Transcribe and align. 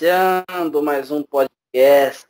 iniciando 0.00 0.82
mais 0.82 1.10
um 1.10 1.22
podcast. 1.22 2.26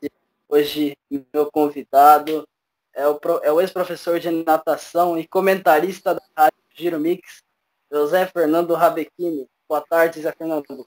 Hoje, 0.48 0.96
meu 1.32 1.48
convidado 1.52 2.44
é 2.92 3.06
o, 3.06 3.20
é 3.44 3.52
o 3.52 3.60
ex-professor 3.60 4.18
de 4.18 4.28
natação 4.28 5.16
e 5.16 5.24
comentarista 5.24 6.12
da 6.12 6.22
Rádio 6.36 6.58
Giro 6.74 6.98
Mix, 6.98 7.44
José 7.88 8.26
Fernando 8.26 8.74
Rabechini. 8.74 9.48
Boa 9.68 9.84
tarde, 9.88 10.20
Zé 10.20 10.32
Fernando. 10.32 10.84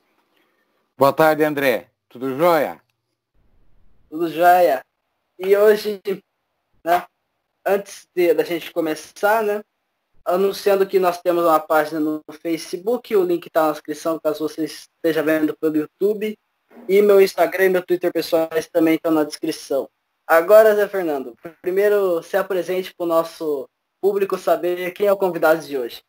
Boa 0.97 1.13
tarde, 1.13 1.46
André. 1.46 1.88
Tudo 2.10 2.35
jóia? 2.35 2.81
Tudo 4.10 4.29
jóia. 4.29 4.84
E 5.40 5.56
hoje, 5.56 6.02
né, 6.84 7.06
antes 7.65 8.10
de, 8.13 8.34
da 8.34 8.44
gente 8.44 8.74
começar, 8.74 9.42
né, 9.42 9.63
anunciando 10.26 10.86
que 10.86 11.00
nós 11.00 11.22
temos 11.22 11.46
uma 11.46 11.62
página 11.62 12.02
no 12.02 12.22
Facebook, 12.42 13.15
o 13.15 13.24
link 13.24 13.47
está 13.47 13.68
na 13.68 13.72
descrição 13.72 14.20
caso 14.20 14.46
você 14.46 14.65
esteja 14.65 15.24
vendo 15.24 15.56
pelo 15.56 15.78
YouTube. 15.78 16.38
E 16.88 17.02
meu 17.02 17.22
Instagram 17.22 17.66
e 17.66 17.70
meu 17.70 17.86
Twitter 17.86 18.12
pessoais 18.12 18.68
também 18.68 18.95
estão 18.95 19.12
na 19.12 19.23
descrição. 19.23 19.90
Agora, 20.27 20.76
Zé 20.76 20.88
Fernando, 20.88 21.36
primeiro 21.62 22.23
se 22.23 22.38
apresente 22.38 22.94
para 22.94 23.04
o 23.04 23.08
nosso 23.08 23.70
público 24.02 24.38
saber 24.38 24.91
quem 24.91 25.08
é 25.08 25.12
o 25.12 25.18
convidado 25.18 25.66
de 25.66 25.77
hoje. 25.77 26.04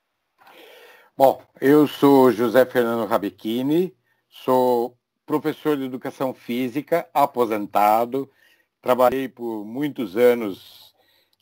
Bom, 1.17 1.41
eu 1.61 1.87
sou 1.87 2.33
José 2.33 2.65
Fernando 2.67 3.07
Rabechini, 3.07 3.95
sou 4.29 4.97
professor 5.25 5.77
de 5.77 5.85
educação 5.85 6.35
física, 6.35 7.09
aposentado, 7.15 8.31
trabalhei 8.81 9.29
por 9.29 9.65
muitos 9.65 10.17
anos 10.17 10.93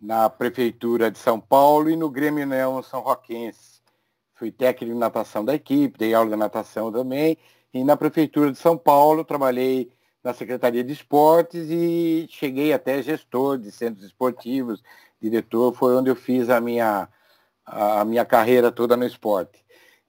na 0.00 0.28
Prefeitura 0.28 1.10
de 1.10 1.18
São 1.18 1.40
Paulo 1.40 1.88
e 1.88 1.96
no 1.96 2.10
Grêmio 2.10 2.46
Neon 2.46 2.82
São 2.82 3.00
Roquense. 3.00 3.80
Fui 4.34 4.50
técnico 4.50 4.92
de 4.92 4.98
natação 4.98 5.44
da 5.44 5.54
equipe, 5.54 5.98
dei 5.98 6.12
aula 6.12 6.30
de 6.30 6.36
natação 6.36 6.90
também. 6.90 7.38
E 7.72 7.84
na 7.84 7.96
Prefeitura 7.96 8.52
de 8.52 8.58
São 8.58 8.76
Paulo 8.76 9.24
trabalhei 9.24 9.90
na 10.22 10.32
Secretaria 10.32 10.84
de 10.84 10.92
Esportes 10.92 11.68
e 11.70 12.26
cheguei 12.30 12.72
até 12.72 13.02
gestor 13.02 13.58
de 13.58 13.72
centros 13.72 14.04
esportivos, 14.04 14.82
diretor, 15.20 15.74
foi 15.74 15.96
onde 15.96 16.10
eu 16.10 16.16
fiz 16.16 16.48
a 16.48 16.60
minha, 16.60 17.08
a 17.66 18.04
minha 18.04 18.24
carreira 18.24 18.70
toda 18.70 18.96
no 18.96 19.04
esporte. 19.04 19.64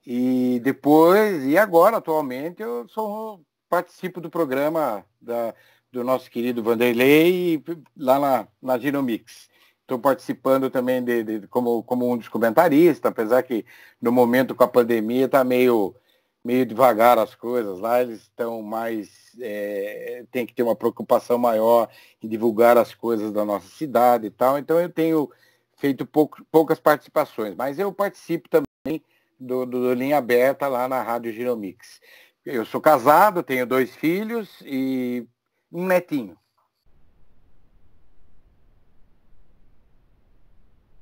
E 0.05 0.59
depois, 0.63 1.45
e 1.45 1.57
agora, 1.57 1.97
atualmente, 1.97 2.61
eu 2.61 2.87
sou, 2.89 3.41
participo 3.69 4.19
do 4.19 4.29
programa 4.29 5.05
da, 5.21 5.55
do 5.91 6.03
nosso 6.03 6.29
querido 6.29 6.61
Vanderlei 6.61 7.63
lá 7.97 8.19
na, 8.19 8.47
na 8.61 8.77
Ginomix. 8.77 9.49
Estou 9.81 9.99
participando 9.99 10.69
também 10.69 11.03
de, 11.03 11.23
de, 11.23 11.47
como, 11.47 11.83
como 11.83 12.11
um 12.11 12.17
dos 12.17 12.27
comentaristas, 12.27 13.09
apesar 13.09 13.43
que 13.43 13.65
no 14.01 14.11
momento 14.11 14.55
com 14.55 14.63
a 14.63 14.67
pandemia 14.67 15.25
está 15.25 15.43
meio, 15.43 15.95
meio 16.43 16.65
devagar 16.65 17.17
as 17.17 17.33
coisas 17.33 17.79
lá, 17.79 18.01
eles 18.01 18.21
estão 18.21 18.61
mais. 18.61 19.31
É, 19.39 20.25
tem 20.31 20.45
que 20.45 20.53
ter 20.53 20.63
uma 20.63 20.75
preocupação 20.75 21.37
maior 21.37 21.89
em 22.21 22.27
divulgar 22.27 22.77
as 22.77 22.93
coisas 22.93 23.31
da 23.31 23.45
nossa 23.45 23.67
cidade 23.67 24.27
e 24.27 24.29
tal. 24.29 24.57
Então 24.57 24.79
eu 24.79 24.89
tenho 24.89 25.31
feito 25.77 26.05
pouco, 26.05 26.43
poucas 26.51 26.79
participações, 26.79 27.55
mas 27.55 27.79
eu 27.79 27.91
participo 27.93 28.49
também 28.49 29.01
do, 29.39 29.65
do, 29.65 29.81
do 29.81 29.93
Linha 29.93 30.17
Aberta 30.17 30.67
lá 30.67 30.87
na 30.87 31.01
Rádio 31.01 31.31
Giromix. 31.31 32.01
Eu 32.45 32.65
sou 32.65 32.81
casado, 32.81 33.41
tenho 33.41 33.65
dois 33.65 33.95
filhos 33.95 34.61
e 34.65 35.25
um 35.71 35.85
netinho. 35.85 36.37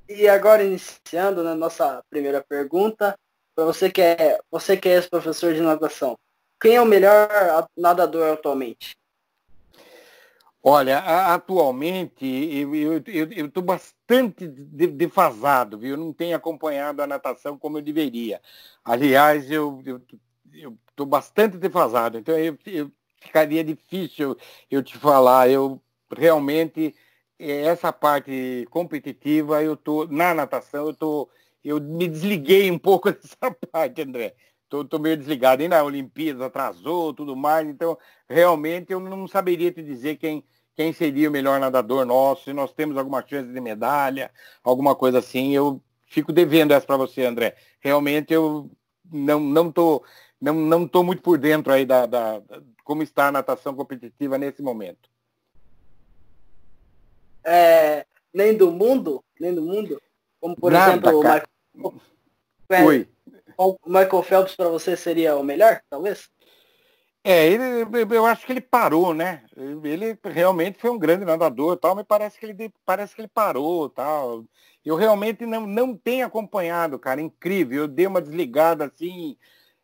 E 0.08 0.28
agora 0.28 0.62
iniciando 0.62 1.42
na 1.42 1.54
né, 1.54 1.56
nossa 1.56 2.02
primeira 2.10 2.42
pergunta, 2.42 3.16
você 3.56 3.90
que 3.90 4.00
é 4.00 4.38
você 4.50 4.76
que 4.76 4.88
é 4.88 5.00
professor 5.02 5.52
de 5.52 5.60
natação, 5.60 6.18
quem 6.60 6.76
é 6.76 6.80
o 6.80 6.86
melhor 6.86 7.28
nadador 7.76 8.32
atualmente? 8.32 8.96
Olha, 10.64 10.98
atualmente 11.34 12.24
eu 12.24 13.46
estou 13.46 13.64
bastante 13.64 14.46
defasado, 14.46 15.76
viu? 15.76 15.92
Eu 15.92 15.96
não 15.96 16.12
tenho 16.12 16.36
acompanhado 16.36 17.02
a 17.02 17.06
natação 17.06 17.58
como 17.58 17.78
eu 17.78 17.82
deveria. 17.82 18.40
Aliás, 18.84 19.50
eu 19.50 19.82
estou 20.88 21.04
bastante 21.04 21.56
defasado, 21.56 22.16
então 22.16 22.38
eu, 22.38 22.56
eu, 22.66 22.92
ficaria 23.20 23.64
difícil 23.64 24.36
eu 24.70 24.84
te 24.84 24.96
falar. 24.96 25.50
Eu 25.50 25.82
realmente 26.16 26.94
essa 27.40 27.92
parte 27.92 28.66
competitiva, 28.70 29.62
eu 29.64 29.76
tô 29.76 30.06
na 30.06 30.32
natação, 30.32 30.86
eu 30.86 30.94
tô 30.94 31.28
eu 31.64 31.80
me 31.80 32.08
desliguei 32.08 32.70
um 32.70 32.78
pouco 32.78 33.10
dessa 33.12 33.50
parte, 33.70 34.02
André. 34.02 34.34
Tô 34.68 34.98
meio 34.98 35.18
desligado. 35.18 35.62
E 35.62 35.68
na 35.68 35.82
Olimpíada 35.82 36.46
atrasou, 36.46 37.12
tudo 37.12 37.36
mais. 37.36 37.68
Então, 37.68 37.98
realmente, 38.26 38.90
eu 38.92 39.00
não 39.00 39.28
saberia 39.28 39.70
te 39.70 39.82
dizer 39.82 40.16
quem, 40.16 40.42
quem 40.74 40.92
seria 40.94 41.28
o 41.28 41.32
melhor 41.32 41.60
nadador 41.60 42.06
nosso, 42.06 42.44
se 42.44 42.52
nós 42.54 42.72
temos 42.72 42.96
alguma 42.96 43.22
chance 43.26 43.52
de 43.52 43.60
medalha, 43.60 44.30
alguma 44.64 44.94
coisa 44.94 45.18
assim. 45.18 45.54
Eu 45.54 45.82
fico 46.06 46.32
devendo 46.32 46.72
essa 46.72 46.86
para 46.86 46.96
você, 46.96 47.24
André. 47.24 47.54
Realmente, 47.80 48.32
eu 48.32 48.70
não, 49.12 49.40
não, 49.40 49.70
tô, 49.70 50.02
não, 50.40 50.54
não 50.54 50.88
tô 50.88 51.02
muito 51.02 51.20
por 51.20 51.36
dentro 51.36 51.70
aí 51.70 51.84
da, 51.84 52.06
da, 52.06 52.38
da 52.38 52.62
como 52.82 53.02
está 53.02 53.28
a 53.28 53.32
natação 53.32 53.74
competitiva 53.74 54.38
nesse 54.38 54.62
momento 54.62 55.12
é, 57.44 58.06
nem 58.32 58.56
do 58.56 58.70
mundo, 58.70 59.22
nem 59.38 59.54
do 59.54 59.62
mundo, 59.62 60.00
como 60.40 60.56
por 60.56 60.72
Nada, 60.72 60.92
exemplo 60.92 61.20
o 61.20 61.22
Michael, 61.22 61.42
Oi. 62.84 63.08
o 63.58 63.76
Michael 63.86 64.22
Phelps 64.22 64.56
para 64.56 64.68
você 64.68 64.96
seria 64.96 65.36
o 65.36 65.44
melhor, 65.44 65.82
talvez? 65.90 66.30
É, 67.24 67.46
ele, 67.46 67.62
eu 68.10 68.26
acho 68.26 68.44
que 68.44 68.52
ele 68.52 68.60
parou, 68.60 69.14
né? 69.14 69.44
Ele 69.56 70.18
realmente 70.24 70.78
foi 70.80 70.90
um 70.90 70.98
grande 70.98 71.24
nadador, 71.24 71.76
tal, 71.76 71.94
mas 71.94 72.04
parece 72.04 72.38
que 72.38 72.46
ele 72.46 72.72
parece 72.84 73.14
que 73.14 73.20
ele 73.20 73.28
parou, 73.28 73.88
tal. 73.88 74.44
Eu 74.84 74.96
realmente 74.96 75.46
não, 75.46 75.64
não 75.64 75.96
tenho 75.96 76.26
acompanhado, 76.26 76.98
cara, 76.98 77.20
incrível. 77.20 77.82
Eu 77.82 77.88
dei 77.88 78.08
uma 78.08 78.20
desligada 78.20 78.86
assim 78.86 79.36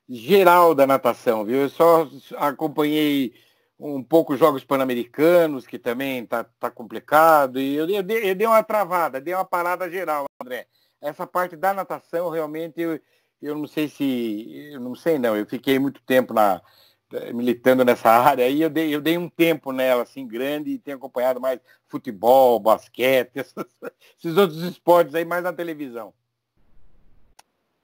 geral 0.08 0.74
da 0.74 0.86
natação, 0.86 1.44
viu? 1.44 1.58
Eu 1.58 1.68
só 1.68 2.08
acompanhei 2.38 3.34
um 3.78 4.02
pouco 4.02 4.36
jogos 4.36 4.64
pan-americanos, 4.64 5.66
que 5.66 5.78
também 5.78 6.26
tá, 6.26 6.44
tá 6.58 6.70
complicado, 6.70 7.60
e 7.60 7.76
eu, 7.76 7.88
eu, 7.88 8.02
dei, 8.02 8.30
eu 8.30 8.34
dei 8.34 8.46
uma 8.46 8.62
travada, 8.64 9.20
dei 9.20 9.34
uma 9.34 9.44
parada 9.44 9.88
geral, 9.88 10.26
André. 10.42 10.66
Essa 11.00 11.26
parte 11.26 11.56
da 11.56 11.72
natação, 11.72 12.28
realmente, 12.28 12.80
eu, 12.80 13.00
eu 13.40 13.56
não 13.56 13.66
sei 13.66 13.88
se, 13.88 14.70
eu 14.72 14.80
não 14.80 14.94
sei 14.94 15.18
não, 15.18 15.36
eu 15.36 15.46
fiquei 15.46 15.78
muito 15.78 16.02
tempo 16.02 16.34
na, 16.34 16.60
militando 17.34 17.84
nessa 17.84 18.10
área, 18.10 18.44
aí 18.44 18.60
eu 18.60 18.70
dei, 18.70 18.94
eu 18.94 19.00
dei 19.00 19.16
um 19.16 19.28
tempo 19.28 19.72
nela, 19.72 20.02
assim, 20.02 20.26
grande, 20.26 20.70
e 20.70 20.78
tenho 20.78 20.96
acompanhado 20.96 21.40
mais 21.40 21.60
futebol, 21.86 22.58
basquete, 22.58 23.36
esses 24.18 24.36
outros 24.36 24.62
esportes 24.62 25.14
aí, 25.14 25.24
mais 25.24 25.42
na 25.42 25.52
televisão. 25.52 26.12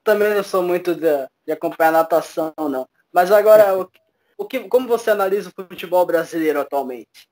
Também 0.03 0.35
não 0.35 0.45
sou 0.45 0.63
muito 0.63 0.95
de, 0.95 1.29
de 1.47 1.53
acompanhar 1.53 1.93
natação, 1.93 2.53
não. 2.59 2.87
Mas 3.13 3.31
agora, 3.31 3.79
o, 3.79 3.91
o 4.37 4.45
que, 4.45 4.69
como 4.69 4.87
você 4.87 5.11
analisa 5.11 5.49
o 5.49 5.65
futebol 5.65 6.05
brasileiro 6.05 6.61
atualmente? 6.61 7.29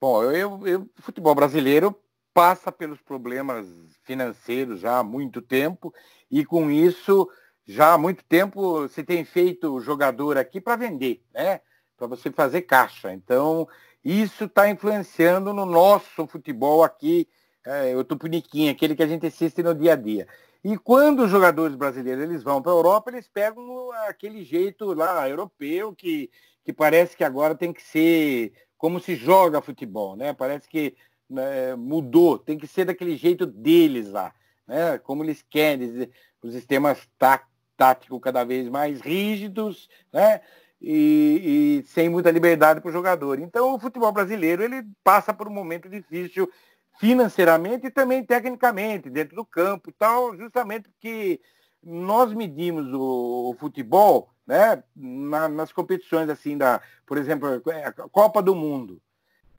Bom, 0.00 0.24
eu, 0.24 0.66
eu, 0.66 0.90
futebol 0.96 1.34
brasileiro 1.34 1.94
passa 2.32 2.70
pelos 2.70 3.00
problemas 3.00 3.66
financeiros 4.04 4.80
já 4.80 4.98
há 4.98 5.04
muito 5.04 5.42
tempo 5.42 5.92
e 6.30 6.44
com 6.44 6.70
isso 6.70 7.28
já 7.66 7.94
há 7.94 7.98
muito 7.98 8.24
tempo 8.24 8.88
se 8.88 9.04
tem 9.04 9.24
feito 9.24 9.80
jogador 9.80 10.36
aqui 10.36 10.60
para 10.60 10.76
vender, 10.76 11.22
né? 11.32 11.60
Para 11.96 12.06
você 12.06 12.30
fazer 12.30 12.62
caixa. 12.62 13.12
Então 13.12 13.68
isso 14.04 14.44
está 14.44 14.68
influenciando 14.68 15.52
no 15.52 15.66
nosso 15.66 16.26
futebol 16.26 16.82
aqui, 16.82 17.28
é, 17.64 17.94
o 17.94 18.02
Tupiniquim, 18.02 18.68
aquele 18.68 18.96
que 18.96 19.02
a 19.02 19.06
gente 19.06 19.26
assiste 19.26 19.62
no 19.62 19.74
dia 19.74 19.92
a 19.92 19.96
dia. 19.96 20.26
E 20.62 20.76
quando 20.76 21.24
os 21.24 21.30
jogadores 21.30 21.74
brasileiros 21.74 22.22
eles 22.22 22.42
vão 22.42 22.60
para 22.60 22.72
a 22.72 22.74
Europa, 22.74 23.10
eles 23.10 23.28
pegam 23.28 23.90
aquele 24.08 24.44
jeito 24.44 24.92
lá 24.92 25.28
europeu 25.28 25.94
que, 25.94 26.30
que 26.64 26.72
parece 26.72 27.16
que 27.16 27.24
agora 27.24 27.54
tem 27.54 27.72
que 27.72 27.82
ser 27.82 28.52
como 28.76 29.00
se 29.00 29.14
joga 29.14 29.62
futebol, 29.62 30.16
né? 30.16 30.32
Parece 30.32 30.68
que 30.68 30.96
né, 31.30 31.76
mudou, 31.76 32.38
tem 32.38 32.58
que 32.58 32.66
ser 32.66 32.84
daquele 32.84 33.16
jeito 33.16 33.46
deles 33.46 34.10
lá, 34.10 34.34
né? 34.66 34.98
Como 34.98 35.22
eles 35.22 35.44
querem, 35.48 36.10
os 36.42 36.52
sistemas 36.52 37.08
tá, 37.16 37.46
táticos 37.76 38.20
cada 38.20 38.44
vez 38.44 38.68
mais 38.68 39.00
rígidos, 39.00 39.88
né? 40.12 40.40
E, 40.82 41.82
e 41.82 41.88
sem 41.88 42.08
muita 42.08 42.30
liberdade 42.30 42.80
para 42.80 42.88
o 42.88 42.92
jogador. 42.92 43.38
Então 43.38 43.74
o 43.74 43.78
futebol 43.78 44.10
brasileiro 44.10 44.62
ele 44.62 44.82
passa 45.04 45.32
por 45.32 45.46
um 45.46 45.52
momento 45.52 45.88
difícil 45.88 46.50
financeiramente 46.98 47.86
e 47.86 47.90
também 47.90 48.24
tecnicamente, 48.24 49.08
dentro 49.08 49.36
do 49.36 49.44
campo 49.44 49.92
tal, 49.92 50.36
justamente 50.36 50.88
porque 50.88 51.40
nós 51.82 52.32
medimos 52.32 52.92
o, 52.92 53.50
o 53.50 53.56
futebol 53.58 54.30
né, 54.46 54.82
na, 54.96 55.48
nas 55.48 55.72
competições 55.72 56.28
assim 56.28 56.58
da, 56.58 56.80
por 57.06 57.16
exemplo, 57.16 57.62
é, 57.70 57.86
a 57.86 57.92
Copa 57.92 58.42
do 58.42 58.54
Mundo. 58.54 59.00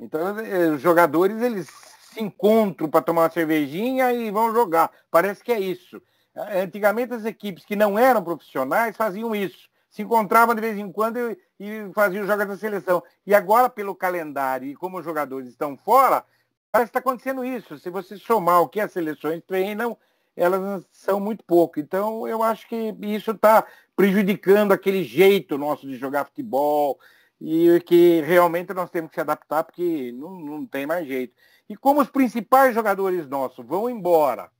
Então, 0.02 0.40
é, 0.40 0.70
os 0.72 0.82
jogadores 0.82 1.40
eles 1.42 1.70
se 2.12 2.22
encontram 2.22 2.90
para 2.90 3.04
tomar 3.04 3.22
uma 3.22 3.30
cervejinha 3.30 4.12
e 4.12 4.32
vão 4.32 4.52
jogar. 4.52 4.92
Parece 5.12 5.44
que 5.44 5.52
é 5.52 5.60
isso. 5.60 6.02
Antigamente 6.36 7.14
as 7.14 7.24
equipes 7.24 7.64
que 7.64 7.76
não 7.76 8.00
eram 8.00 8.24
profissionais 8.24 8.98
faziam 8.98 9.36
isso. 9.36 9.70
se 9.90 10.02
encontravam 10.02 10.56
de 10.56 10.62
vez 10.62 10.78
em 10.78 10.92
quando 10.92 11.18
e, 11.20 11.38
e 11.60 11.94
faziam 11.94 12.26
jogos 12.26 12.48
da 12.48 12.58
seleção. 12.58 13.04
E 13.28 13.36
agora, 13.36 13.70
pelo 13.70 13.94
calendário 13.94 14.68
e 14.68 14.76
como 14.76 14.98
os 14.98 15.06
jogadores 15.06 15.50
estão 15.50 15.78
fora, 15.78 16.26
parece 16.72 16.92
que 16.92 16.98
está 16.98 17.00
acontecendo 17.00 17.46
isso. 17.46 17.78
Se 17.78 17.90
você 17.90 18.18
somar 18.18 18.62
o 18.62 18.70
que 18.70 18.80
as 18.80 18.92
seleções 18.92 19.44
treinam, 19.46 19.96
elas 20.36 20.84
são 20.92 21.20
muito 21.20 21.44
pouco. 21.44 21.80
Então, 21.80 22.28
eu 22.28 22.42
acho 22.42 22.68
que 22.68 22.96
isso 23.02 23.32
está 23.32 23.66
prejudicando 23.96 24.72
aquele 24.72 25.04
jeito 25.04 25.58
nosso 25.58 25.86
de 25.86 25.98
jogar 25.98 26.26
futebol 26.26 26.98
e 27.42 27.80
que 27.82 28.22
realmente 28.22 28.72
nós 28.72 28.92
temos 28.92 29.10
que 29.10 29.16
se 29.16 29.22
adaptar 29.22 29.64
porque 29.64 30.12
não, 30.14 30.40
não 30.40 30.66
tem 30.66 30.86
mais 30.86 31.08
jeito. 31.08 31.34
E 31.68 31.76
como 31.76 32.00
os 32.00 32.10
principais 32.10 32.76
jogadores 32.76 33.28
nossos 33.28 33.66
vão 33.66 33.90
embora 33.90 34.52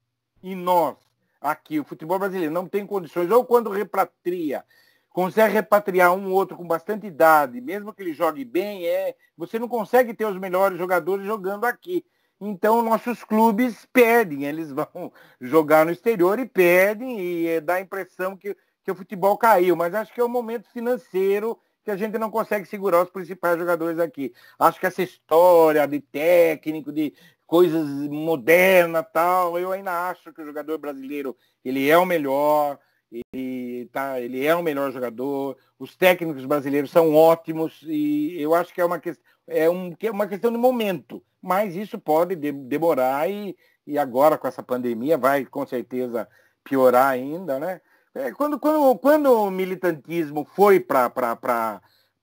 e 0.42 0.56
nós, 0.56 0.98
aqui, 1.40 1.80
o 1.80 1.84
futebol 1.84 2.18
brasileiro, 2.18 2.52
não 2.52 2.68
tem 2.68 2.88
condições, 2.88 3.30
ou 3.30 3.46
quando 3.46 3.70
repatria, 3.70 4.64
consegue 5.10 5.54
repatriar 5.54 6.12
um 6.14 6.32
outro 6.32 6.58
com 6.58 6.66
bastante 6.66 7.06
idade, 7.06 7.62
mesmo 7.62 7.94
que 7.94 8.02
ele 8.02 8.14
jogue 8.14 8.44
bem, 8.44 8.88
é, 8.88 9.16
você 9.38 9.60
não 9.60 9.68
consegue 9.68 10.16
ter 10.16 10.26
os 10.26 10.38
melhores 10.38 10.80
jogadores 10.80 11.24
jogando 11.24 11.66
aqui. 11.66 12.04
Então 12.40 12.82
nossos 12.82 13.24
clubes 13.24 13.88
perdem, 13.94 14.46
eles 14.46 14.72
vão 14.72 15.14
jogar 15.40 15.86
no 15.86 15.92
exterior 15.92 16.40
e 16.40 16.48
perdem, 16.48 17.20
e 17.20 17.48
é, 17.48 17.62
dá 17.62 17.76
a 17.76 17.82
impressão 17.82 18.36
que, 18.36 18.58
que 18.84 18.92
o 18.92 18.96
futebol 18.96 19.38
caiu. 19.38 19.76
Mas 19.76 19.94
acho 19.94 20.12
que 20.12 20.20
é 20.20 20.24
o 20.24 20.30
momento 20.30 20.68
financeiro 20.72 21.60
que 21.84 21.92
a 21.92 21.98
gente 21.98 22.18
não 22.18 22.30
consegue 22.30 22.66
segurar 22.66 23.04
os 23.04 23.10
principais 23.10 23.58
jogadores 23.58 24.00
aqui. 24.00 24.34
Acho 24.60 24.80
que 24.80 24.86
essa 24.86 25.02
história 25.02 25.88
de 25.88 26.00
técnico, 26.00 26.92
de 26.92 27.14
coisas 27.46 27.86
modernas 28.10 29.06
tal, 29.14 29.58
eu 29.60 29.72
ainda 29.72 30.10
acho 30.10 30.32
que 30.34 30.42
o 30.42 30.46
jogador 30.46 30.78
brasileiro 30.78 31.36
ele 31.66 31.90
é 31.90 31.98
o 31.98 32.06
melhor, 32.06 32.80
ele, 33.12 33.90
tá, 33.92 34.20
ele 34.20 34.46
é 34.46 34.56
o 34.56 34.64
melhor 34.64 34.92
jogador, 34.92 35.58
os 35.78 35.96
técnicos 35.96 36.46
brasileiros 36.46 36.92
são 36.92 37.14
ótimos 37.14 37.82
e 37.84 38.42
eu 38.42 38.56
acho 38.56 38.74
que 38.74 38.80
é 38.80 38.86
uma, 38.86 39.00
que, 39.00 39.14
é 39.48 39.70
um, 39.70 39.94
que 39.94 40.08
é 40.08 40.12
uma 40.12 40.28
questão 40.28 40.52
de 40.52 40.58
momento 40.58 41.22
mas 41.42 41.76
isso 41.76 42.00
pode 42.00 42.36
de, 42.36 42.52
demorar 42.52 43.30
e, 43.30 43.58
e 43.86 43.98
agora 43.98 44.38
com 44.38 44.48
essa 44.48 44.62
pandemia 44.62 45.18
vai 45.18 45.46
com 45.46 45.66
certeza 45.66 46.28
piorar 46.64 47.08
ainda, 47.08 47.60
né? 47.60 47.82
É, 48.14 48.32
quando, 48.32 48.60
quando, 48.60 48.98
quando 49.00 49.32
o 49.32 49.50
militantismo 49.50 50.46
foi 50.54 50.80
para 50.80 51.12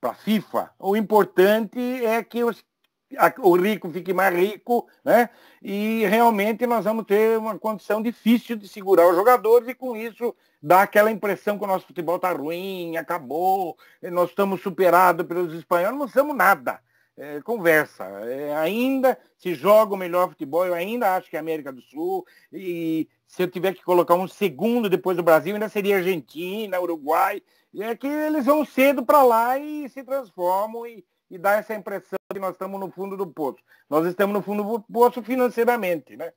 a 0.02 0.14
FIFA, 0.14 0.70
o 0.78 0.94
importante 0.96 1.78
é 2.04 2.22
que 2.22 2.44
os, 2.44 2.62
a, 3.16 3.32
o 3.40 3.56
rico 3.56 3.90
fique 3.90 4.12
mais 4.12 4.34
rico, 4.34 4.86
né? 5.02 5.30
E 5.62 6.04
realmente 6.06 6.66
nós 6.66 6.84
vamos 6.84 7.06
ter 7.06 7.38
uma 7.38 7.58
condição 7.58 8.02
difícil 8.02 8.56
de 8.56 8.68
segurar 8.68 9.08
os 9.08 9.16
jogadores 9.16 9.68
e 9.68 9.74
com 9.74 9.96
isso 9.96 10.36
dá 10.62 10.82
aquela 10.82 11.10
impressão 11.10 11.58
que 11.58 11.64
o 11.64 11.68
nosso 11.68 11.86
futebol 11.86 12.16
está 12.16 12.32
ruim, 12.32 12.96
acabou, 12.96 13.76
nós 14.02 14.28
estamos 14.30 14.60
superados 14.60 15.26
pelos 15.26 15.54
espanhóis, 15.54 15.96
não 15.96 16.08
somos 16.08 16.36
nada 16.36 16.80
é, 17.18 17.40
conversa. 17.42 18.04
É, 18.04 18.56
ainda 18.56 19.18
se 19.36 19.54
joga 19.54 19.94
o 19.94 19.98
melhor 19.98 20.28
futebol, 20.28 20.64
eu 20.64 20.74
ainda 20.74 21.16
acho 21.16 21.28
que 21.28 21.36
é 21.36 21.40
América 21.40 21.72
do 21.72 21.82
Sul. 21.82 22.24
E 22.52 23.08
se 23.28 23.42
eu 23.42 23.50
tiver 23.50 23.74
que 23.74 23.84
colocar 23.84 24.14
um 24.14 24.26
segundo 24.26 24.88
depois 24.88 25.14
do 25.16 25.22
Brasil, 25.22 25.54
ainda 25.54 25.68
seria 25.68 25.98
Argentina, 25.98 26.80
Uruguai. 26.80 27.42
E 27.74 27.82
é 27.82 27.94
que 27.94 28.06
eles 28.06 28.46
vão 28.46 28.64
cedo 28.64 29.04
para 29.04 29.22
lá 29.22 29.58
e 29.58 29.86
se 29.90 30.02
transformam 30.02 30.86
e, 30.86 31.04
e 31.30 31.36
dá 31.36 31.52
essa 31.56 31.74
impressão 31.74 32.18
que 32.32 32.40
nós 32.40 32.52
estamos 32.52 32.80
no 32.80 32.90
fundo 32.90 33.18
do 33.18 33.26
poço. 33.26 33.58
Nós 33.88 34.06
estamos 34.06 34.32
no 34.32 34.42
fundo 34.42 34.62
do 34.64 34.80
poço 34.80 35.22
financeiramente, 35.22 36.16
né? 36.16 36.32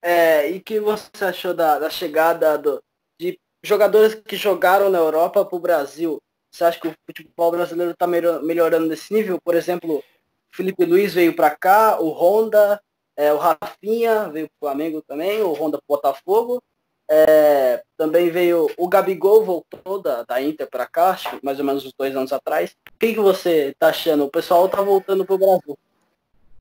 É, 0.00 0.50
e 0.50 0.60
que 0.60 0.80
você 0.80 1.24
achou 1.24 1.54
da, 1.54 1.78
da 1.78 1.90
chegada 1.90 2.56
do, 2.56 2.82
de 3.18 3.38
jogadores 3.62 4.14
que 4.14 4.36
jogaram 4.36 4.88
na 4.88 4.98
Europa 4.98 5.44
para 5.44 5.56
o 5.56 5.60
Brasil? 5.60 6.18
Você 6.50 6.64
acha 6.64 6.80
que 6.80 6.88
o 6.88 6.94
futebol 7.06 7.50
brasileiro 7.50 7.92
está 7.92 8.06
melhorando 8.06 8.86
nesse 8.86 9.12
nível? 9.12 9.38
Por 9.42 9.54
exemplo, 9.54 10.02
Felipe 10.50 10.84
Luiz 10.86 11.12
veio 11.12 11.34
para 11.36 11.54
cá, 11.54 12.00
o 12.00 12.08
Honda, 12.10 12.80
é, 13.16 13.32
o 13.32 13.38
Rafinha 13.38 14.28
veio 14.28 14.48
para 14.48 14.56
o 14.56 14.70
Flamengo 14.70 15.02
também, 15.02 15.42
o 15.42 15.52
Honda 15.52 15.78
pro 15.78 15.96
Botafogo. 15.96 16.62
É, 17.08 17.84
também 17.98 18.30
veio 18.30 18.70
o 18.78 18.88
Gabigol, 18.88 19.44
voltou 19.44 20.00
da, 20.00 20.22
da 20.22 20.40
Inter 20.40 20.68
para 20.68 20.86
cá, 20.86 21.18
mais 21.42 21.58
ou 21.58 21.64
menos 21.64 21.84
uns 21.84 21.92
dois 21.98 22.16
anos 22.16 22.32
atrás. 22.32 22.74
O 22.94 22.98
que, 22.98 23.12
que 23.12 23.20
você 23.20 23.68
está 23.68 23.88
achando? 23.88 24.24
O 24.24 24.30
pessoal 24.30 24.66
está 24.66 24.80
voltando 24.80 25.24
para 25.24 25.34
o 25.34 25.38
Brasil. 25.38 25.78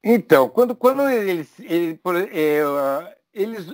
Então, 0.04 0.50
quando, 0.50 0.76
quando 0.76 1.08
eles, 1.10 1.48
eles, 1.60 1.98
é, 2.34 3.16
eles, 3.34 3.74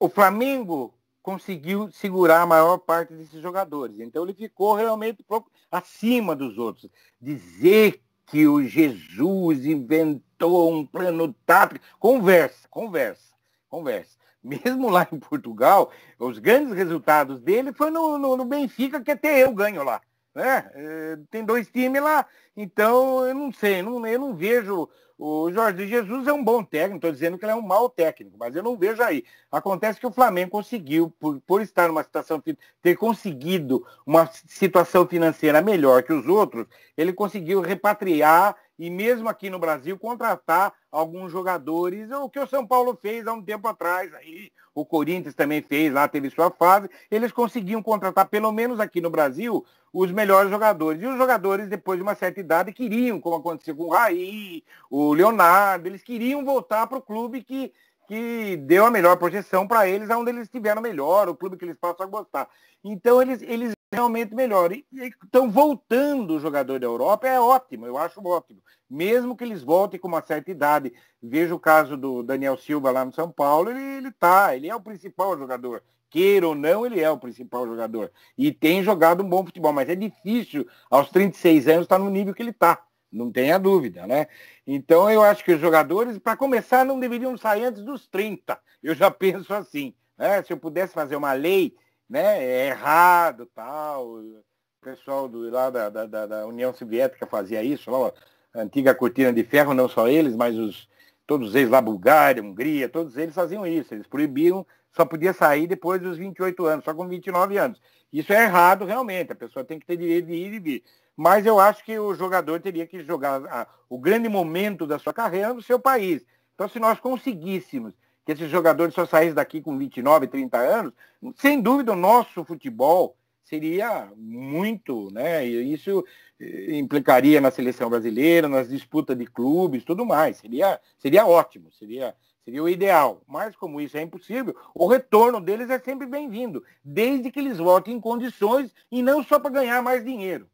o 0.00 0.08
Flamengo 0.08 0.92
conseguiu 1.22 1.90
segurar 1.92 2.42
a 2.42 2.46
maior 2.46 2.78
parte 2.78 3.14
desses 3.14 3.40
jogadores. 3.40 4.00
Então 4.00 4.24
ele 4.24 4.34
ficou 4.34 4.74
realmente 4.74 5.24
acima 5.70 6.34
dos 6.34 6.58
outros. 6.58 6.90
Dizer 7.20 8.00
que 8.26 8.48
o 8.48 8.64
Jesus 8.64 9.64
inventou 9.64 10.29
um 10.46 10.86
plano 10.86 11.34
tático, 11.46 11.84
conversa, 11.98 12.68
conversa, 12.68 13.34
conversa. 13.68 14.18
Mesmo 14.42 14.88
lá 14.88 15.06
em 15.12 15.18
Portugal, 15.18 15.90
os 16.18 16.38
grandes 16.38 16.74
resultados 16.74 17.40
dele 17.40 17.72
foi 17.72 17.90
no, 17.90 18.16
no, 18.16 18.36
no 18.36 18.44
Benfica, 18.44 19.00
que 19.00 19.10
até 19.10 19.42
eu 19.44 19.52
ganho 19.52 19.82
lá. 19.82 20.00
Né? 20.34 20.70
É, 20.74 21.18
tem 21.30 21.44
dois 21.44 21.68
times 21.68 22.00
lá, 22.00 22.24
então 22.56 23.26
eu 23.26 23.34
não 23.34 23.52
sei, 23.52 23.82
não, 23.82 24.06
eu 24.06 24.18
não 24.18 24.34
vejo 24.34 24.88
o 25.22 25.52
Jorge 25.52 25.86
Jesus 25.86 26.26
é 26.26 26.32
um 26.32 26.42
bom 26.42 26.64
técnico, 26.64 26.96
estou 26.96 27.12
dizendo 27.12 27.36
que 27.36 27.44
ele 27.44 27.52
é 27.52 27.54
um 27.54 27.60
mau 27.60 27.90
técnico, 27.90 28.38
mas 28.38 28.56
eu 28.56 28.62
não 28.62 28.74
vejo 28.74 29.02
aí. 29.02 29.22
Acontece 29.52 30.00
que 30.00 30.06
o 30.06 30.10
Flamengo 30.10 30.50
conseguiu, 30.50 31.12
por, 31.20 31.38
por 31.42 31.60
estar 31.60 31.88
numa 31.88 32.02
situação, 32.02 32.42
ter 32.80 32.96
conseguido 32.96 33.86
uma 34.06 34.26
situação 34.46 35.06
financeira 35.06 35.60
melhor 35.60 36.02
que 36.02 36.12
os 36.14 36.26
outros, 36.26 36.66
ele 36.96 37.12
conseguiu 37.12 37.60
repatriar 37.60 38.56
e 38.80 38.88
mesmo 38.88 39.28
aqui 39.28 39.50
no 39.50 39.58
Brasil 39.58 39.98
contratar 39.98 40.72
alguns 40.90 41.30
jogadores, 41.30 42.10
o 42.10 42.30
que 42.30 42.40
o 42.40 42.46
São 42.46 42.66
Paulo 42.66 42.98
fez 43.00 43.26
há 43.26 43.32
um 43.34 43.42
tempo 43.42 43.68
atrás, 43.68 44.12
aí 44.14 44.50
o 44.74 44.86
Corinthians 44.86 45.34
também 45.34 45.60
fez, 45.60 45.92
lá 45.92 46.08
teve 46.08 46.30
sua 46.30 46.50
fase, 46.50 46.88
eles 47.10 47.30
conseguiam 47.30 47.82
contratar, 47.82 48.26
pelo 48.28 48.50
menos 48.50 48.80
aqui 48.80 48.98
no 48.98 49.10
Brasil, 49.10 49.66
os 49.92 50.10
melhores 50.10 50.50
jogadores. 50.50 51.02
E 51.02 51.06
os 51.06 51.18
jogadores, 51.18 51.68
depois 51.68 51.98
de 51.98 52.02
uma 52.02 52.14
certa 52.14 52.40
idade, 52.40 52.72
queriam, 52.72 53.20
como 53.20 53.36
aconteceu 53.36 53.76
com 53.76 53.84
o 53.84 53.90
Raí, 53.90 54.64
o 54.88 55.12
Leonardo, 55.12 55.86
eles 55.86 56.02
queriam 56.02 56.42
voltar 56.42 56.86
para 56.86 56.96
o 56.96 57.02
clube 57.02 57.42
que, 57.42 57.74
que 58.10 58.56
deu 58.56 58.84
a 58.84 58.90
melhor 58.90 59.16
projeção 59.16 59.68
para 59.68 59.88
eles, 59.88 60.10
aonde 60.10 60.32
eles 60.32 60.42
estiveram 60.42 60.82
melhor, 60.82 61.28
o 61.28 61.36
clube 61.36 61.56
que 61.56 61.64
eles 61.64 61.76
passam 61.76 62.04
a 62.04 62.08
gostar. 62.08 62.48
Então 62.82 63.22
eles, 63.22 63.40
eles 63.40 63.72
realmente 63.92 64.34
melhor. 64.34 64.72
E 64.72 64.84
estão 65.22 65.48
voltando 65.48 66.34
o 66.34 66.40
jogador 66.40 66.80
da 66.80 66.86
Europa, 66.86 67.28
é 67.28 67.38
ótimo, 67.38 67.86
eu 67.86 67.96
acho 67.96 68.20
ótimo. 68.26 68.60
Mesmo 68.90 69.36
que 69.36 69.44
eles 69.44 69.62
voltem 69.62 70.00
com 70.00 70.08
uma 70.08 70.20
certa 70.22 70.50
idade. 70.50 70.92
Veja 71.22 71.54
o 71.54 71.60
caso 71.60 71.96
do 71.96 72.24
Daniel 72.24 72.58
Silva 72.58 72.90
lá 72.90 73.04
no 73.04 73.12
São 73.12 73.30
Paulo, 73.30 73.70
ele, 73.70 73.80
ele 73.98 74.10
tá, 74.10 74.56
ele 74.56 74.68
é 74.68 74.74
o 74.74 74.80
principal 74.80 75.38
jogador. 75.38 75.80
Queira 76.10 76.48
ou 76.48 76.56
não, 76.56 76.84
ele 76.84 77.00
é 77.00 77.08
o 77.08 77.16
principal 77.16 77.64
jogador. 77.64 78.10
E 78.36 78.50
tem 78.50 78.82
jogado 78.82 79.22
um 79.22 79.28
bom 79.28 79.44
futebol, 79.44 79.72
mas 79.72 79.88
é 79.88 79.94
difícil, 79.94 80.66
aos 80.90 81.10
36 81.10 81.68
anos, 81.68 81.82
estar 81.82 81.96
tá 81.96 82.04
no 82.04 82.10
nível 82.10 82.34
que 82.34 82.42
ele 82.42 82.50
está. 82.50 82.84
Não 83.12 83.30
tenha 83.30 83.58
dúvida, 83.58 84.06
né? 84.06 84.28
Então 84.66 85.10
eu 85.10 85.22
acho 85.22 85.44
que 85.44 85.52
os 85.52 85.60
jogadores, 85.60 86.18
para 86.18 86.36
começar, 86.36 86.84
não 86.84 87.00
deveriam 87.00 87.36
sair 87.36 87.64
antes 87.64 87.82
dos 87.82 88.06
30. 88.06 88.58
Eu 88.82 88.94
já 88.94 89.10
penso 89.12 89.52
assim. 89.52 89.94
Né? 90.16 90.42
Se 90.42 90.52
eu 90.52 90.56
pudesse 90.56 90.94
fazer 90.94 91.16
uma 91.16 91.32
lei 91.32 91.74
né, 92.10 92.42
é 92.44 92.66
errado, 92.68 93.46
tal. 93.54 94.16
O 94.16 94.42
pessoal 94.80 95.28
do, 95.28 95.48
lá 95.48 95.70
da, 95.70 95.88
da, 95.88 96.26
da 96.26 96.46
União 96.46 96.74
Soviética 96.74 97.26
fazia 97.26 97.62
isso, 97.62 97.90
lá, 97.90 98.12
a 98.52 98.62
antiga 98.62 98.94
cortina 98.94 99.32
de 99.32 99.44
ferro, 99.44 99.72
não 99.72 99.88
só 99.88 100.08
eles, 100.08 100.34
mas 100.34 100.56
os, 100.58 100.88
todos 101.26 101.54
eles 101.54 101.70
lá, 101.70 101.80
Bulgária, 101.80 102.42
Hungria, 102.42 102.88
todos 102.88 103.16
eles 103.16 103.34
faziam 103.34 103.64
isso. 103.64 103.94
Eles 103.94 104.06
proibiam, 104.06 104.66
só 104.92 105.04
podia 105.04 105.32
sair 105.32 105.68
depois 105.68 106.02
dos 106.02 106.18
28 106.18 106.66
anos, 106.66 106.84
só 106.84 106.92
com 106.92 107.06
29 107.06 107.56
anos. 107.56 107.80
Isso 108.12 108.32
é 108.32 108.42
errado 108.42 108.84
realmente, 108.84 109.30
a 109.30 109.36
pessoa 109.36 109.64
tem 109.64 109.78
que 109.78 109.86
ter 109.86 109.96
direito 109.96 110.26
de 110.26 110.34
ir 110.34 110.52
e 110.54 110.58
vir. 110.58 110.84
Mas 111.22 111.44
eu 111.44 111.60
acho 111.60 111.84
que 111.84 111.98
o 111.98 112.14
jogador 112.14 112.60
teria 112.60 112.86
que 112.86 113.04
jogar 113.04 113.44
a, 113.44 113.66
o 113.90 113.98
grande 113.98 114.26
momento 114.26 114.86
da 114.86 114.98
sua 114.98 115.12
carreira 115.12 115.52
no 115.52 115.60
seu 115.60 115.78
país. 115.78 116.24
Então, 116.54 116.66
se 116.66 116.78
nós 116.78 116.98
conseguíssemos 116.98 117.92
que 118.24 118.32
esses 118.32 118.50
jogadores 118.50 118.94
só 118.94 119.04
saíssem 119.04 119.34
daqui 119.34 119.60
com 119.60 119.76
29, 119.76 120.28
30 120.28 120.56
anos, 120.56 120.94
sem 121.36 121.60
dúvida 121.60 121.92
o 121.92 121.96
nosso 121.96 122.42
futebol 122.42 123.18
seria 123.44 124.10
muito, 124.16 125.10
né? 125.12 125.44
Isso 125.44 126.02
eh, 126.40 126.78
implicaria 126.78 127.38
na 127.38 127.50
seleção 127.50 127.90
brasileira, 127.90 128.48
nas 128.48 128.70
disputas 128.70 129.18
de 129.18 129.26
clubes, 129.26 129.84
tudo 129.84 130.06
mais. 130.06 130.38
Seria, 130.38 130.80
seria 130.96 131.26
ótimo, 131.26 131.70
seria, 131.70 132.14
seria 132.46 132.62
o 132.62 132.68
ideal. 132.68 133.20
Mas 133.26 133.54
como 133.54 133.78
isso 133.78 133.98
é 133.98 134.00
impossível, 134.00 134.56
o 134.74 134.86
retorno 134.86 135.38
deles 135.38 135.68
é 135.68 135.78
sempre 135.78 136.06
bem-vindo, 136.06 136.64
desde 136.82 137.30
que 137.30 137.40
eles 137.40 137.58
voltem 137.58 137.96
em 137.96 138.00
condições 138.00 138.74
e 138.90 139.02
não 139.02 139.22
só 139.22 139.38
para 139.38 139.50
ganhar 139.50 139.82
mais 139.82 140.02
dinheiro. 140.02 140.48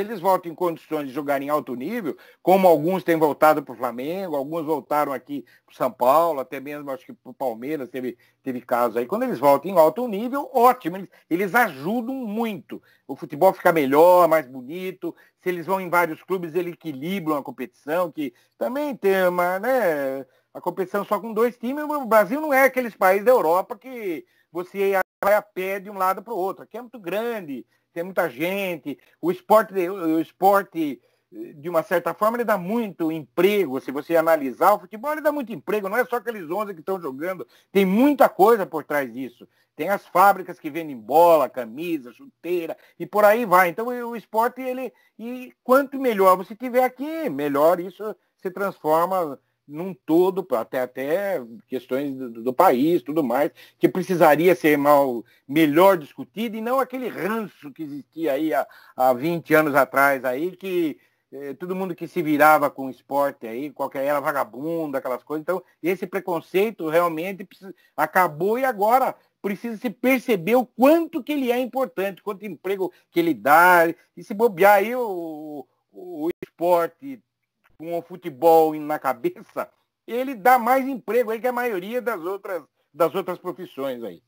Se 0.00 0.04
eles 0.04 0.18
voltam 0.18 0.50
em 0.50 0.54
condições 0.54 1.08
de 1.08 1.12
jogar 1.12 1.42
em 1.42 1.50
alto 1.50 1.74
nível, 1.74 2.16
como 2.42 2.66
alguns 2.66 3.04
têm 3.04 3.18
voltado 3.18 3.62
para 3.62 3.74
o 3.74 3.76
Flamengo, 3.76 4.34
alguns 4.34 4.64
voltaram 4.64 5.12
aqui 5.12 5.44
para 5.66 5.74
São 5.74 5.92
Paulo, 5.92 6.40
até 6.40 6.58
mesmo 6.58 6.90
acho 6.90 7.04
que 7.04 7.12
para 7.12 7.30
o 7.30 7.34
Palmeiras 7.34 7.90
teve, 7.90 8.16
teve 8.42 8.62
casos 8.62 8.96
aí. 8.96 9.04
Quando 9.04 9.24
eles 9.24 9.38
voltam 9.38 9.70
em 9.70 9.76
alto 9.76 10.08
nível, 10.08 10.50
ótimo, 10.54 10.96
eles, 10.96 11.08
eles 11.28 11.54
ajudam 11.54 12.14
muito. 12.14 12.82
O 13.06 13.14
futebol 13.14 13.52
fica 13.52 13.74
melhor, 13.74 14.26
mais 14.26 14.48
bonito. 14.48 15.14
Se 15.42 15.50
eles 15.50 15.66
vão 15.66 15.78
em 15.78 15.90
vários 15.90 16.22
clubes, 16.22 16.54
eles 16.54 16.72
equilibram 16.72 17.36
a 17.36 17.42
competição, 17.42 18.10
que 18.10 18.32
também 18.56 18.96
tem 18.96 19.28
uma, 19.28 19.58
né? 19.58 20.24
A 20.54 20.62
competição 20.62 21.04
só 21.04 21.20
com 21.20 21.34
dois 21.34 21.58
times, 21.58 21.84
o 21.84 22.06
Brasil 22.06 22.40
não 22.40 22.54
é 22.54 22.64
aqueles 22.64 22.96
países 22.96 23.26
da 23.26 23.32
Europa 23.32 23.76
que 23.76 24.24
você 24.50 24.98
vai 25.22 25.34
a 25.34 25.42
pé 25.42 25.78
de 25.78 25.90
um 25.90 25.98
lado 25.98 26.22
para 26.22 26.32
o 26.32 26.38
outro. 26.38 26.64
Aqui 26.64 26.78
é 26.78 26.80
muito 26.80 26.98
grande, 26.98 27.66
tem 27.92 28.02
muita 28.02 28.28
gente. 28.28 28.98
O 29.20 29.30
esporte, 29.30 29.74
o 29.88 30.20
esporte, 30.20 31.00
de 31.30 31.68
uma 31.68 31.82
certa 31.82 32.12
forma, 32.14 32.36
ele 32.36 32.44
dá 32.44 32.58
muito 32.58 33.10
emprego. 33.12 33.80
Se 33.80 33.90
você 33.90 34.16
analisar, 34.16 34.72
o 34.74 34.80
futebol 34.80 35.12
ele 35.12 35.20
dá 35.20 35.32
muito 35.32 35.52
emprego, 35.52 35.88
não 35.88 35.96
é 35.96 36.04
só 36.04 36.16
aqueles 36.16 36.50
11 36.50 36.74
que 36.74 36.80
estão 36.80 37.00
jogando. 37.00 37.46
Tem 37.70 37.84
muita 37.84 38.28
coisa 38.28 38.66
por 38.66 38.84
trás 38.84 39.12
disso. 39.12 39.46
Tem 39.76 39.88
as 39.88 40.06
fábricas 40.06 40.58
que 40.58 40.68
vendem 40.68 40.96
bola, 40.96 41.48
camisa, 41.48 42.12
chuteira 42.12 42.76
e 42.98 43.06
por 43.06 43.24
aí 43.24 43.46
vai. 43.46 43.68
Então 43.68 43.86
o 43.86 44.16
esporte, 44.16 44.60
ele. 44.60 44.92
E 45.18 45.54
quanto 45.62 45.98
melhor 45.98 46.36
você 46.36 46.54
tiver 46.54 46.84
aqui, 46.84 47.28
melhor 47.30 47.80
isso 47.80 48.14
se 48.36 48.50
transforma 48.50 49.38
num 49.70 49.94
todo, 49.94 50.46
até, 50.56 50.80
até 50.80 51.42
questões 51.68 52.16
do, 52.16 52.42
do, 52.42 52.52
país, 52.52 53.02
tudo 53.02 53.22
mais, 53.22 53.52
que 53.78 53.88
precisaria 53.88 54.54
ser 54.54 54.76
mal, 54.76 55.24
melhor 55.46 55.96
discutido 55.96 56.56
e 56.56 56.60
não 56.60 56.80
aquele 56.80 57.08
ranço 57.08 57.72
que 57.72 57.82
existia 57.82 58.32
aí 58.32 58.52
há, 58.52 58.66
há 58.96 59.12
20 59.12 59.54
anos 59.54 59.74
atrás 59.74 60.24
aí, 60.24 60.56
que 60.56 60.98
eh, 61.32 61.54
todo 61.54 61.76
mundo 61.76 61.94
que 61.94 62.08
se 62.08 62.20
virava 62.22 62.68
com 62.70 62.90
esporte 62.90 63.46
aí, 63.46 63.70
qualquer 63.70 64.04
era 64.04 64.20
vagabundo, 64.20 64.96
aquelas 64.96 65.22
coisas. 65.22 65.42
Então, 65.42 65.62
esse 65.82 66.06
preconceito 66.06 66.88
realmente 66.88 67.46
acabou 67.96 68.58
e 68.58 68.64
agora 68.64 69.14
precisa 69.40 69.76
se 69.76 69.88
perceber 69.90 70.56
o 70.56 70.66
quanto 70.66 71.22
que 71.22 71.32
ele 71.32 71.52
é 71.52 71.58
importante, 71.58 72.22
quanto 72.22 72.44
emprego 72.44 72.92
que 73.10 73.20
ele 73.20 73.32
dá, 73.32 73.82
e 74.16 74.24
se 74.24 74.34
bobear 74.34 74.78
aí 74.78 74.94
o, 74.94 75.66
o, 75.92 76.26
o 76.26 76.30
esporte 76.42 77.22
com 77.80 77.98
o 77.98 78.02
futebol 78.02 78.74
na 78.78 78.98
cabeça, 78.98 79.70
ele 80.06 80.34
dá 80.34 80.58
mais 80.58 80.86
emprego 80.86 81.30
aí 81.30 81.40
que 81.40 81.46
a 81.46 81.52
maioria 81.52 82.02
das 82.02 82.20
outras, 82.20 82.62
das 82.92 83.14
outras 83.14 83.38
profissões 83.38 84.04
aí. 84.04 84.22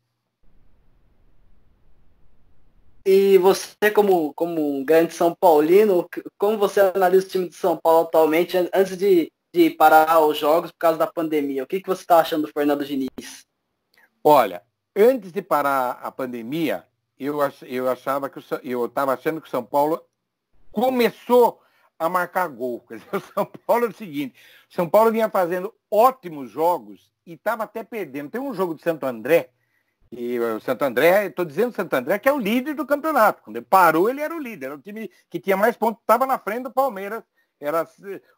E 3.05 3.37
você, 3.39 3.91
como, 3.93 4.33
como 4.33 4.79
um 4.79 4.85
grande 4.85 5.13
São 5.13 5.35
Paulino, 5.35 6.09
como 6.39 6.57
você 6.57 6.81
analisa 6.81 7.27
o 7.27 7.29
time 7.29 7.49
de 7.49 7.57
São 7.57 7.77
Paulo 7.77 8.07
atualmente, 8.07 8.57
antes 8.73 8.97
de, 8.97 9.31
de 9.53 9.71
parar 9.71 10.21
os 10.21 10.39
jogos 10.39 10.71
por 10.71 10.79
causa 10.79 10.99
da 10.99 11.07
pandemia? 11.07 11.65
O 11.65 11.67
que, 11.67 11.81
que 11.81 11.89
você 11.89 12.03
está 12.03 12.21
achando 12.21 12.47
do 12.47 12.53
Fernando 12.53 12.85
Diniz? 12.85 13.45
Olha, 14.23 14.63
antes 14.95 15.33
de 15.33 15.43
parar 15.43 15.99
a 16.01 16.13
pandemia, 16.13 16.87
eu, 17.19 17.39
eu 17.63 17.91
achava 17.91 18.31
que 18.31 18.39
eu 18.63 18.87
estava 18.87 19.15
achando 19.15 19.41
que 19.41 19.49
o 19.49 19.51
São 19.51 19.65
Paulo 19.65 20.01
começou 20.71 21.61
a 22.05 22.09
marcar 22.09 22.49
gol. 22.49 22.81
Quer 22.87 22.99
dizer, 22.99 23.09
o 23.17 23.21
São 23.21 23.47
Paulo 23.67 23.87
é 23.87 23.89
o 23.89 23.95
seguinte, 23.95 24.35
o 24.71 24.75
São 24.75 24.89
Paulo 24.89 25.13
vinha 25.13 25.29
fazendo 25.29 25.73
ótimos 25.91 26.51
jogos 26.51 27.11
e 27.27 27.35
estava 27.35 27.65
até 27.65 27.85
perdendo. 27.85 28.31
Tem 28.31 28.41
um 28.41 28.55
jogo 28.55 28.75
de 28.75 28.83
Santo 28.83 29.07
André, 29.07 29.51
e 30.11 30.39
o 30.39 30.61
Santo 30.61 30.83
André, 30.85 31.27
estou 31.27 31.43
dizendo 31.43 31.75
Santo 31.75 31.95
André, 31.95 32.19
que 32.19 32.29
é 32.29 32.33
o 32.33 32.39
líder 32.39 32.75
do 32.75 32.85
campeonato. 32.85 33.43
Quando 33.43 33.57
ele 33.57 33.65
parou, 33.65 34.11
ele 34.11 34.21
era 34.21 34.37
o 34.37 34.39
líder. 34.39 34.67
Era 34.67 34.75
o 34.75 34.79
time 34.79 35.11
que 35.31 35.41
tinha 35.41 35.57
mais 35.57 35.75
pontos, 35.75 36.03
estava 36.03 36.27
na 36.27 36.39
frente 36.39 36.65
do 36.65 36.71
Palmeiras. 36.71 37.23
Era 37.59 37.89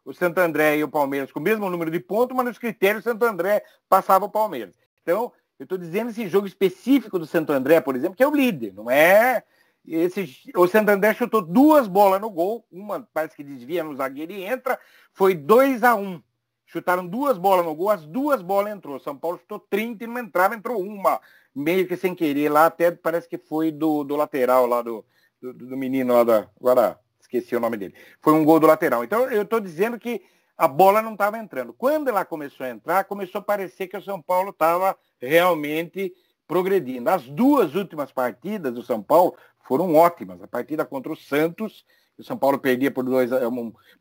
o 0.05 0.13
Santo 0.13 0.37
André 0.37 0.77
e 0.77 0.83
o 0.83 0.87
Palmeiras 0.87 1.33
com 1.33 1.39
o 1.39 1.43
mesmo 1.43 1.69
número 1.69 1.91
de 1.91 1.99
pontos, 1.99 2.37
mas 2.37 2.45
nos 2.45 2.57
critérios 2.57 3.05
o 3.05 3.09
Santo 3.09 3.25
André 3.25 3.61
passava 3.89 4.23
o 4.23 4.29
Palmeiras. 4.29 4.75
Então, 5.01 5.33
eu 5.59 5.63
estou 5.63 5.77
dizendo 5.77 6.11
esse 6.11 6.29
jogo 6.29 6.47
específico 6.47 7.19
do 7.19 7.25
Santo 7.25 7.51
André, 7.51 7.81
por 7.81 7.95
exemplo, 7.95 8.15
que 8.15 8.23
é 8.23 8.27
o 8.27 8.35
líder. 8.35 8.73
Não 8.73 8.89
é 8.89 9.43
esse, 9.87 10.51
o 10.55 10.67
Santander 10.67 11.15
chutou 11.15 11.41
duas 11.41 11.87
bolas 11.87 12.19
no 12.19 12.29
gol, 12.29 12.65
uma 12.71 13.07
parece 13.13 13.35
que 13.35 13.43
desvia 13.43 13.83
no 13.83 13.95
zagueiro 13.95 14.31
e 14.31 14.43
entra, 14.43 14.79
foi 15.13 15.35
2 15.35 15.83
a 15.83 15.95
1 15.95 16.01
um. 16.01 16.23
Chutaram 16.65 17.05
duas 17.05 17.37
bolas 17.37 17.65
no 17.65 17.75
gol, 17.75 17.89
as 17.89 18.05
duas 18.05 18.41
bolas 18.41 18.73
entrou. 18.73 18.99
São 18.99 19.15
Paulo 19.15 19.37
chutou 19.37 19.59
30 19.59 20.03
e 20.03 20.07
não 20.07 20.19
entrava, 20.19 20.55
entrou 20.55 20.81
uma, 20.81 21.21
meio 21.53 21.87
que 21.87 21.95
sem 21.95 22.15
querer 22.15 22.49
lá, 22.49 22.65
até 22.65 22.91
parece 22.91 23.29
que 23.29 23.37
foi 23.37 23.71
do, 23.71 24.03
do 24.03 24.15
lateral 24.15 24.65
lá 24.65 24.81
do, 24.81 25.05
do, 25.41 25.53
do 25.53 25.77
menino 25.77 26.13
lá 26.13 26.23
da. 26.23 26.49
Agora 26.59 26.99
esqueci 27.19 27.55
o 27.55 27.59
nome 27.59 27.77
dele. 27.77 27.93
Foi 28.21 28.33
um 28.33 28.43
gol 28.43 28.59
do 28.59 28.67
lateral. 28.67 29.03
Então 29.03 29.29
eu 29.29 29.43
estou 29.43 29.59
dizendo 29.59 29.99
que 29.99 30.21
a 30.57 30.67
bola 30.67 31.01
não 31.01 31.13
estava 31.13 31.37
entrando. 31.37 31.73
Quando 31.73 32.07
ela 32.07 32.25
começou 32.25 32.65
a 32.65 32.69
entrar, 32.69 33.03
começou 33.03 33.39
a 33.39 33.43
parecer 33.43 33.87
que 33.87 33.97
o 33.97 34.01
São 34.01 34.21
Paulo 34.21 34.49
estava 34.49 34.97
realmente 35.19 36.13
progredindo. 36.47 37.09
As 37.09 37.27
duas 37.27 37.75
últimas 37.75 38.11
partidas 38.11 38.73
do 38.73 38.83
São 38.83 39.01
Paulo 39.01 39.35
foram 39.65 39.93
ótimas. 39.95 40.41
A 40.41 40.47
partida 40.47 40.85
contra 40.85 41.11
o 41.11 41.15
Santos, 41.15 41.85
o 42.17 42.23
São 42.23 42.37
Paulo 42.37 42.57
perdia 42.59 42.91
por, 42.91 43.03
dois, 43.03 43.29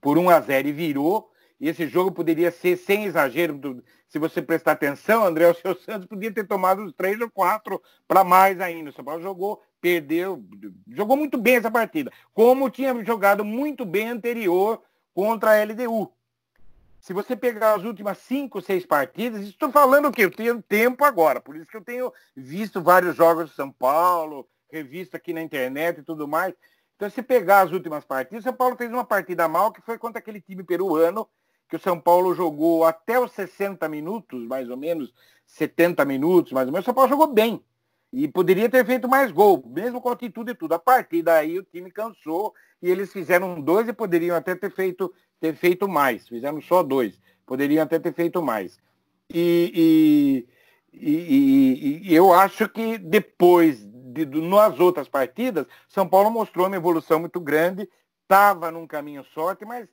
por 0.00 0.18
1 0.18 0.30
a 0.30 0.40
0 0.40 0.68
e 0.68 0.72
virou. 0.72 1.30
E 1.60 1.68
esse 1.68 1.86
jogo 1.86 2.12
poderia 2.12 2.50
ser, 2.50 2.76
sem 2.76 3.04
exagero, 3.04 3.82
se 4.08 4.18
você 4.18 4.42
prestar 4.42 4.72
atenção, 4.72 5.24
André, 5.24 5.48
o 5.50 5.54
seu 5.54 5.74
Santos 5.74 6.06
podia 6.06 6.32
ter 6.32 6.46
tomado 6.46 6.84
os 6.84 6.92
três 6.92 7.20
ou 7.20 7.30
quatro 7.30 7.82
para 8.06 8.22
mais 8.22 8.60
ainda. 8.60 8.90
O 8.90 8.92
São 8.92 9.04
Paulo 9.04 9.22
jogou, 9.22 9.62
perdeu, 9.80 10.44
jogou 10.88 11.16
muito 11.16 11.38
bem 11.38 11.56
essa 11.56 11.70
partida. 11.70 12.12
Como 12.32 12.70
tinha 12.70 13.04
jogado 13.04 13.44
muito 13.44 13.84
bem 13.84 14.08
anterior 14.08 14.82
contra 15.14 15.52
a 15.52 15.64
LDU. 15.64 16.12
Se 17.00 17.12
você 17.12 17.36
pegar 17.36 17.74
as 17.74 17.84
últimas 17.84 18.16
cinco, 18.18 18.62
seis 18.62 18.86
partidas, 18.86 19.42
estou 19.42 19.70
falando 19.70 20.08
o 20.08 20.10
quê? 20.10 20.24
Eu 20.24 20.30
tenho 20.30 20.62
tempo 20.62 21.04
agora, 21.04 21.38
por 21.38 21.54
isso 21.54 21.66
que 21.66 21.76
eu 21.76 21.84
tenho 21.84 22.10
visto 22.34 22.80
vários 22.80 23.14
jogos 23.14 23.50
de 23.50 23.54
São 23.54 23.70
Paulo, 23.70 24.48
revista 24.70 25.16
aqui 25.16 25.32
na 25.32 25.42
internet 25.42 25.98
e 25.98 26.02
tudo 26.02 26.26
mais. 26.26 26.54
Então, 26.96 27.10
se 27.10 27.22
pegar 27.22 27.62
as 27.62 27.72
últimas 27.72 28.04
partidas, 28.04 28.40
o 28.40 28.44
São 28.44 28.52
Paulo 28.52 28.76
fez 28.76 28.90
uma 28.90 29.04
partida 29.04 29.48
mal, 29.48 29.72
que 29.72 29.80
foi 29.80 29.98
contra 29.98 30.20
aquele 30.20 30.40
time 30.40 30.62
peruano, 30.62 31.28
que 31.68 31.76
o 31.76 31.78
São 31.78 31.98
Paulo 31.98 32.34
jogou 32.34 32.84
até 32.84 33.18
os 33.18 33.32
60 33.32 33.88
minutos, 33.88 34.46
mais 34.46 34.70
ou 34.70 34.76
menos, 34.76 35.12
70 35.46 36.04
minutos, 36.04 36.52
mais 36.52 36.66
ou 36.66 36.72
menos. 36.72 36.84
O 36.84 36.86
São 36.86 36.94
Paulo 36.94 37.10
jogou 37.10 37.26
bem. 37.26 37.62
E 38.12 38.28
poderia 38.28 38.68
ter 38.68 38.86
feito 38.86 39.08
mais 39.08 39.32
gol, 39.32 39.64
mesmo 39.66 40.00
com 40.00 40.08
atitude 40.08 40.52
e 40.52 40.54
tudo. 40.54 40.74
A 40.74 40.78
partir 40.78 41.20
daí 41.20 41.58
o 41.58 41.64
time 41.64 41.90
cansou 41.90 42.54
e 42.80 42.88
eles 42.88 43.12
fizeram 43.12 43.60
dois 43.60 43.88
e 43.88 43.92
poderiam 43.92 44.36
até 44.36 44.54
ter 44.54 44.70
feito, 44.70 45.12
ter 45.40 45.52
feito 45.56 45.88
mais. 45.88 46.28
Fizeram 46.28 46.60
só 46.60 46.80
dois. 46.84 47.20
Poderiam 47.44 47.82
até 47.82 47.98
ter 47.98 48.14
feito 48.14 48.40
mais. 48.40 48.78
E, 49.28 50.46
e, 50.92 51.02
e, 51.02 52.02
e 52.04 52.14
eu 52.14 52.32
acho 52.32 52.68
que 52.68 52.98
depois 52.98 53.84
de, 54.14 54.24
de, 54.24 54.40
nas 54.40 54.78
outras 54.78 55.08
partidas, 55.08 55.66
São 55.88 56.08
Paulo 56.08 56.30
mostrou 56.30 56.66
uma 56.66 56.76
evolução 56.76 57.18
muito 57.18 57.40
grande, 57.40 57.88
estava 58.22 58.70
num 58.70 58.86
caminho 58.86 59.24
sorte, 59.34 59.64
mas 59.64 59.88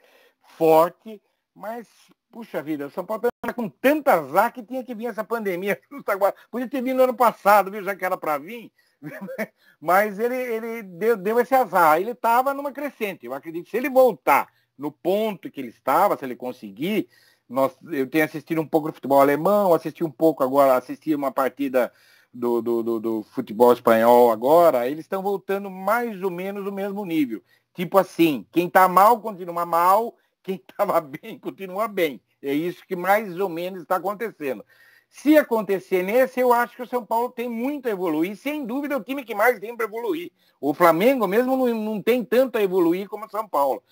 forte, 0.58 1.22
mas, 1.56 1.88
puxa 2.32 2.62
vida, 2.62 2.90
São 2.90 3.06
Paulo 3.06 3.24
está 3.44 3.54
com 3.54 3.68
tanta 3.68 4.14
azar 4.14 4.54
que 4.54 4.64
tinha 4.64 4.84
que 4.84 4.96
vir 4.96 5.08
essa 5.08 5.24
pandemia. 5.24 5.80
Podia 6.52 6.70
ter 6.70 6.82
vindo 6.82 6.98
no 6.98 7.04
ano 7.04 7.16
passado, 7.16 7.72
viu, 7.72 7.84
já 7.84 7.96
que 7.96 8.06
era 8.06 8.16
para 8.16 8.38
vir, 8.38 8.72
mas 9.82 10.20
ele, 10.20 10.36
ele 10.36 10.84
deu, 10.84 11.18
deu 11.18 11.40
esse 11.40 11.56
azar. 11.56 12.00
Ele 12.00 12.12
estava 12.12 12.54
numa 12.54 12.72
crescente. 12.72 13.26
Eu 13.26 13.34
acredito 13.34 13.66
que 13.66 13.72
se 13.72 13.78
ele 13.78 13.90
voltar 13.90 14.48
no 14.78 14.92
ponto 14.92 15.50
que 15.50 15.60
ele 15.60 15.70
estava, 15.70 16.16
se 16.16 16.26
ele 16.26 16.36
conseguir, 16.36 17.10
nós, 17.50 17.76
eu 17.92 18.08
tenho 18.08 18.26
assistido 18.26 18.62
um 18.62 18.68
pouco 18.68 18.88
do 18.88 18.94
futebol 18.94 19.20
alemão, 19.20 19.74
assisti 19.74 20.04
um 20.04 20.12
pouco 20.12 20.44
agora, 20.44 20.78
assisti 20.78 21.14
uma 21.14 21.32
partida 21.32 21.92
do, 22.34 22.62
do, 22.62 22.84
do, 22.84 23.00
do 23.00 23.24
futebol 23.24 23.74
espanhol 23.74 24.32
agora, 24.32 24.88
eles 24.88 25.06
estão 25.06 25.22
voltando 25.22 25.70
mais 25.70 26.22
ou 26.24 26.32
menos 26.32 26.64
no 26.64 26.72
mesmo 26.72 27.06
nível. 27.06 27.44
Tipo 27.74 27.98
assim, 27.98 28.46
quem 28.52 28.68
está 28.68 28.88
mal 28.88 29.20
continua 29.20 29.66
mal, 29.66 30.16
quem 30.44 30.56
estava 30.70 31.00
bem 31.02 31.38
continua 31.40 31.88
bem. 31.88 32.22
É 32.42 32.54
isso 32.54 32.86
que 32.88 32.96
mais 32.96 33.40
ou 33.40 33.50
menos 33.50 33.82
está 33.82 33.98
acontecendo. 33.98 34.66
Se 35.10 35.38
acontecer 35.38 36.04
nesse, 36.04 36.40
eu 36.40 36.54
acho 36.54 36.76
que 36.76 36.84
o 36.84 36.88
São 36.88 37.06
Paulo 37.06 37.30
tem 37.30 37.50
muito 37.50 37.88
a 37.88 37.92
evoluir. 37.92 38.36
Sem 38.38 38.66
dúvida, 38.66 38.94
é 38.96 38.98
o 38.98 39.04
time 39.04 39.26
que 39.26 39.36
mais 39.36 39.60
tem 39.60 39.76
para 39.76 39.86
evoluir. 39.86 40.32
O 40.60 40.74
Flamengo 40.74 41.28
mesmo 41.28 41.58
não, 41.58 41.68
não 41.76 42.02
tem 42.02 42.24
tanto 42.24 42.58
a 42.58 42.64
evoluir 42.64 43.10
como 43.10 43.26
o 43.26 43.30
São 43.30 43.48
Paulo. 43.48 43.84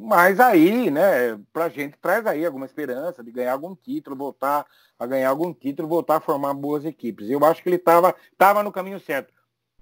Mas 0.00 0.40
aí, 0.40 0.90
né, 0.90 1.38
pra 1.52 1.68
gente 1.68 1.96
traz 1.98 2.26
aí 2.26 2.44
alguma 2.44 2.66
esperança 2.66 3.22
de 3.22 3.30
ganhar 3.30 3.52
algum 3.52 3.74
título, 3.74 4.16
voltar 4.16 4.66
a 4.98 5.06
ganhar 5.06 5.28
algum 5.28 5.52
título, 5.52 5.88
voltar 5.88 6.16
a 6.16 6.20
formar 6.20 6.54
boas 6.54 6.84
equipes. 6.84 7.28
Eu 7.28 7.44
acho 7.44 7.62
que 7.62 7.68
ele 7.68 7.76
estava 7.76 8.14
tava 8.38 8.62
no 8.62 8.72
caminho 8.72 9.00
certo. 9.00 9.32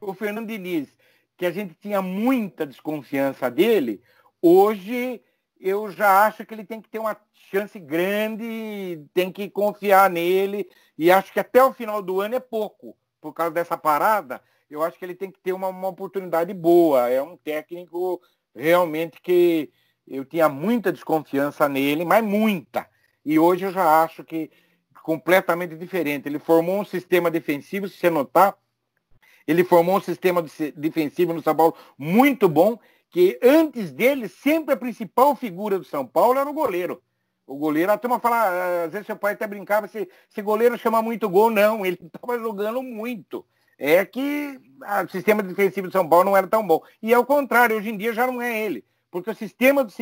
O 0.01 0.15
Fernando 0.15 0.49
Diniz, 0.49 0.97
que 1.37 1.47
a 1.47 1.51
gente 1.51 1.75
tinha 1.75 2.03
muita 2.03 2.67
desconfiança 2.67 3.51
dele, 3.51 4.03
hoje 4.43 5.23
eu 5.61 5.91
já 5.91 6.27
acho 6.27 6.45
que 6.45 6.55
ele 6.55 6.65
tem 6.65 6.81
que 6.81 6.89
ter 6.89 6.99
uma 6.99 7.17
chance 7.51 7.79
grande, 7.79 9.05
tem 9.13 9.31
que 9.31 9.51
confiar 9.51 10.09
nele, 10.09 10.69
e 10.97 11.11
acho 11.11 11.33
que 11.33 11.41
até 11.41 11.63
o 11.63 11.73
final 11.73 12.03
do 12.03 12.21
ano 12.21 12.35
é 12.35 12.41
pouco, 12.41 12.97
por 13.21 13.33
causa 13.35 13.53
dessa 13.53 13.77
parada, 13.77 14.43
eu 14.71 14.83
acho 14.83 14.99
que 14.99 15.05
ele 15.05 15.15
tem 15.15 15.31
que 15.31 15.41
ter 15.41 15.53
uma, 15.53 15.69
uma 15.69 15.89
oportunidade 15.89 16.55
boa. 16.55 17.11
É 17.11 17.21
um 17.21 17.37
técnico 17.37 18.23
realmente 18.55 19.21
que 19.21 19.71
eu 20.07 20.25
tinha 20.25 20.49
muita 20.49 20.93
desconfiança 20.93 21.69
nele, 21.69 22.05
mas 22.05 22.25
muita. 22.25 22.87
E 23.25 23.39
hoje 23.39 23.67
eu 23.67 23.73
já 23.73 24.03
acho 24.03 24.25
que 24.25 24.51
completamente 25.03 25.77
diferente. 25.77 26.29
Ele 26.29 26.39
formou 26.39 26.81
um 26.81 26.85
sistema 26.85 27.31
defensivo, 27.31 27.89
se 27.89 27.97
você 27.97 28.11
notar, 28.11 28.57
ele 29.47 29.65
formou 29.65 29.97
um 29.97 30.01
sistema 30.01 30.45
defensivo 30.77 31.33
no 31.33 31.43
São 31.43 31.57
Paulo 31.57 31.75
muito 31.99 32.49
bom, 32.49 32.79
que 33.11 33.39
antes 33.43 33.91
dele, 33.91 34.29
sempre 34.29 34.75
a 34.75 34.77
principal 34.77 35.35
figura 35.35 35.79
do 35.79 35.85
São 35.85 36.07
Paulo 36.07 36.39
era 36.39 36.49
o 36.49 36.55
goleiro. 36.55 37.03
O 37.47 37.57
goleiro, 37.57 37.91
a 37.91 37.99
turma 37.99 38.21
fala, 38.21 38.37
ah, 38.37 38.85
às 38.85 38.93
vezes 38.93 39.07
seu 39.07 39.17
pai 39.17 39.33
até 39.33 39.45
brincava, 39.45 39.89
se, 39.89 40.09
se 40.29 40.41
goleiro 40.41 40.79
chama 40.79 41.03
muito 41.03 41.29
gol, 41.29 41.51
não, 41.51 41.85
ele 41.85 41.99
estava 42.01 42.39
jogando 42.39 42.83
muito. 42.83 43.45
É 43.77 44.05
que 44.05 44.61
o 45.05 45.09
sistema 45.09 45.43
defensivo 45.43 45.89
do 45.89 45.93
São 45.93 46.09
Paulo 46.09 46.27
não 46.27 46.37
era 46.37 46.47
tão 46.47 46.65
bom. 46.65 46.81
E 47.03 47.13
é 47.13 47.19
o 47.19 47.25
contrário, 47.25 47.77
hoje 47.77 47.91
em 47.91 47.97
dia 47.97 48.13
já 48.13 48.27
não 48.27 48.41
é 48.41 48.61
ele. 48.61 48.85
Porque 49.11 49.31
o 49.31 49.35
sistema, 49.35 49.85
do, 49.85 49.93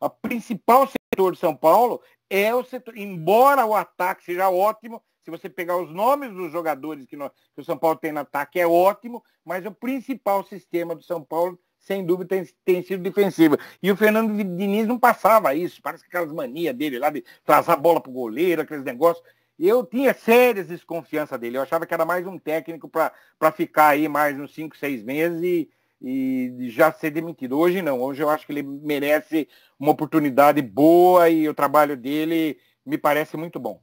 a 0.00 0.10
principal 0.10 0.86
setor 0.86 1.32
de 1.32 1.38
São 1.38 1.56
Paulo 1.56 2.00
é 2.28 2.54
o 2.54 2.62
setor, 2.62 2.96
embora 2.96 3.66
o 3.66 3.74
ataque 3.74 4.24
seja 4.24 4.48
ótimo, 4.50 5.02
se 5.24 5.30
você 5.30 5.48
pegar 5.48 5.76
os 5.76 5.90
nomes 5.90 6.32
dos 6.32 6.50
jogadores 6.50 7.06
que, 7.06 7.16
nós, 7.16 7.30
que 7.54 7.60
o 7.60 7.64
São 7.64 7.76
Paulo 7.76 7.98
tem 7.98 8.12
no 8.12 8.20
ataque, 8.20 8.58
é 8.58 8.66
ótimo, 8.66 9.22
mas 9.44 9.66
o 9.66 9.72
principal 9.72 10.44
sistema 10.44 10.94
do 10.94 11.02
São 11.02 11.22
Paulo, 11.22 11.58
sem 11.78 12.04
dúvida, 12.04 12.28
tem, 12.28 12.48
tem 12.64 12.82
sido 12.82 13.02
defensivo. 13.02 13.56
E 13.82 13.90
o 13.90 13.96
Fernando 13.96 14.36
Diniz 14.36 14.86
não 14.86 14.98
passava 14.98 15.54
isso, 15.54 15.80
parece 15.82 16.04
que 16.04 16.08
aquelas 16.08 16.32
manias 16.32 16.74
dele 16.74 16.98
lá 16.98 17.10
de 17.10 17.24
trazer 17.44 17.72
a 17.72 17.76
bola 17.76 18.00
para 18.00 18.10
o 18.10 18.14
goleiro, 18.14 18.62
aqueles 18.62 18.84
negócios. 18.84 19.24
Eu 19.58 19.84
tinha 19.84 20.14
sérias 20.14 20.68
desconfiança 20.68 21.36
dele. 21.36 21.58
Eu 21.58 21.62
achava 21.62 21.84
que 21.84 21.92
era 21.92 22.06
mais 22.06 22.26
um 22.26 22.38
técnico 22.38 22.88
para 22.88 23.52
ficar 23.52 23.88
aí 23.88 24.08
mais 24.08 24.38
uns 24.40 24.54
5, 24.54 24.74
6 24.74 25.02
meses 25.02 25.42
e, 25.42 25.70
e 26.00 26.68
já 26.70 26.92
ser 26.92 27.10
demitido. 27.10 27.58
Hoje 27.58 27.82
não. 27.82 28.00
Hoje 28.00 28.22
eu 28.22 28.30
acho 28.30 28.46
que 28.46 28.52
ele 28.52 28.62
merece 28.62 29.48
uma 29.78 29.92
oportunidade 29.92 30.62
boa 30.62 31.28
e 31.28 31.48
o 31.48 31.54
trabalho 31.54 31.96
dele 31.96 32.58
me 32.84 32.96
parece 32.96 33.36
muito 33.36 33.60
bom. 33.60 33.80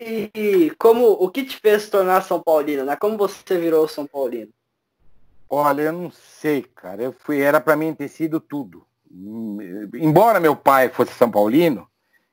E 0.00 0.72
como 0.78 1.10
o 1.12 1.30
que 1.30 1.44
te 1.44 1.58
fez 1.58 1.90
tornar 1.90 2.22
São 2.22 2.40
Paulino, 2.40 2.84
né? 2.84 2.96
Como 2.96 3.18
você 3.18 3.58
virou 3.58 3.86
São 3.86 4.06
Paulino? 4.06 4.50
Olha, 5.48 5.82
eu 5.82 5.92
não 5.92 6.10
sei, 6.10 6.62
cara. 6.62 7.02
Eu 7.02 7.12
fui, 7.12 7.40
era 7.40 7.60
para 7.60 7.76
mim 7.76 7.92
ter 7.92 8.08
sido 8.08 8.40
tudo. 8.40 8.86
Embora 9.94 10.40
meu 10.40 10.54
pai 10.54 10.88
fosse 10.88 11.12
São 11.12 11.30
Paulino, 11.30 11.86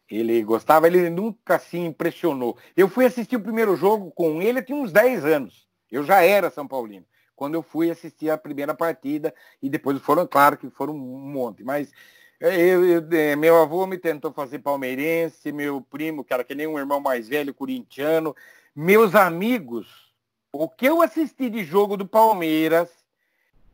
ele 0.09 0.41
gostava, 0.43 0.87
ele 0.87 1.09
nunca 1.09 1.59
se 1.59 1.77
impressionou. 1.77 2.57
Eu 2.75 2.87
fui 2.87 3.05
assistir 3.05 3.35
o 3.35 3.43
primeiro 3.43 3.75
jogo 3.75 4.11
com 4.11 4.41
ele, 4.41 4.61
tinha 4.61 4.77
uns 4.77 4.91
10 4.91 5.25
anos. 5.25 5.66
Eu 5.91 6.03
já 6.03 6.21
era 6.21 6.49
São 6.49 6.67
Paulino. 6.67 7.05
Quando 7.35 7.55
eu 7.55 7.61
fui 7.61 7.91
assistir 7.91 8.29
a 8.29 8.37
primeira 8.37 8.73
partida, 8.73 9.33
e 9.61 9.69
depois 9.69 9.99
foram, 10.01 10.25
claro 10.25 10.57
que 10.57 10.69
foram 10.69 10.95
um 10.95 11.19
monte, 11.19 11.63
mas 11.63 11.91
é, 12.39 12.55
eu, 12.55 12.85
eu, 12.85 13.07
é, 13.11 13.35
meu 13.35 13.61
avô 13.61 13.85
me 13.87 13.97
tentou 13.97 14.31
fazer 14.31 14.59
palmeirense, 14.59 15.51
meu 15.51 15.81
primo, 15.81 16.25
era 16.29 16.43
que 16.43 16.55
nem 16.55 16.67
um 16.67 16.77
irmão 16.77 16.99
mais 16.99 17.27
velho, 17.27 17.53
corintiano. 17.53 18.35
Meus 18.75 19.15
amigos, 19.15 20.13
o 20.51 20.69
que 20.69 20.85
eu 20.85 21.01
assisti 21.01 21.49
de 21.49 21.63
jogo 21.63 21.97
do 21.97 22.07
Palmeiras, 22.07 22.89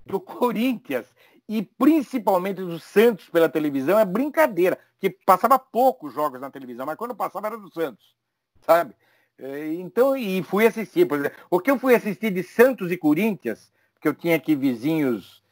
do 0.05 0.19
Corinthians 0.19 1.05
e 1.47 1.61
principalmente 1.61 2.61
do 2.61 2.79
Santos 2.79 3.29
pela 3.29 3.49
televisão 3.49 3.99
é 3.99 4.05
brincadeira, 4.05 4.79
que 4.99 5.09
passava 5.09 5.59
poucos 5.59 6.13
jogos 6.13 6.39
na 6.39 6.49
televisão, 6.49 6.85
mas 6.85 6.95
quando 6.95 7.15
passava 7.15 7.47
era 7.47 7.57
do 7.57 7.71
Santos, 7.71 8.15
sabe? 8.61 8.95
É, 9.37 9.73
então, 9.73 10.15
e 10.15 10.43
fui 10.43 10.65
assistir, 10.67 11.05
por 11.07 11.19
exemplo, 11.19 11.37
o 11.49 11.59
que 11.59 11.71
eu 11.71 11.79
fui 11.79 11.95
assistir 11.95 12.31
de 12.31 12.43
Santos 12.43 12.91
e 12.91 12.97
Corinthians, 12.97 13.71
porque 13.93 14.07
eu 14.07 14.13
tinha 14.13 14.35
aqui 14.35 14.55
vizinhos 14.55 15.43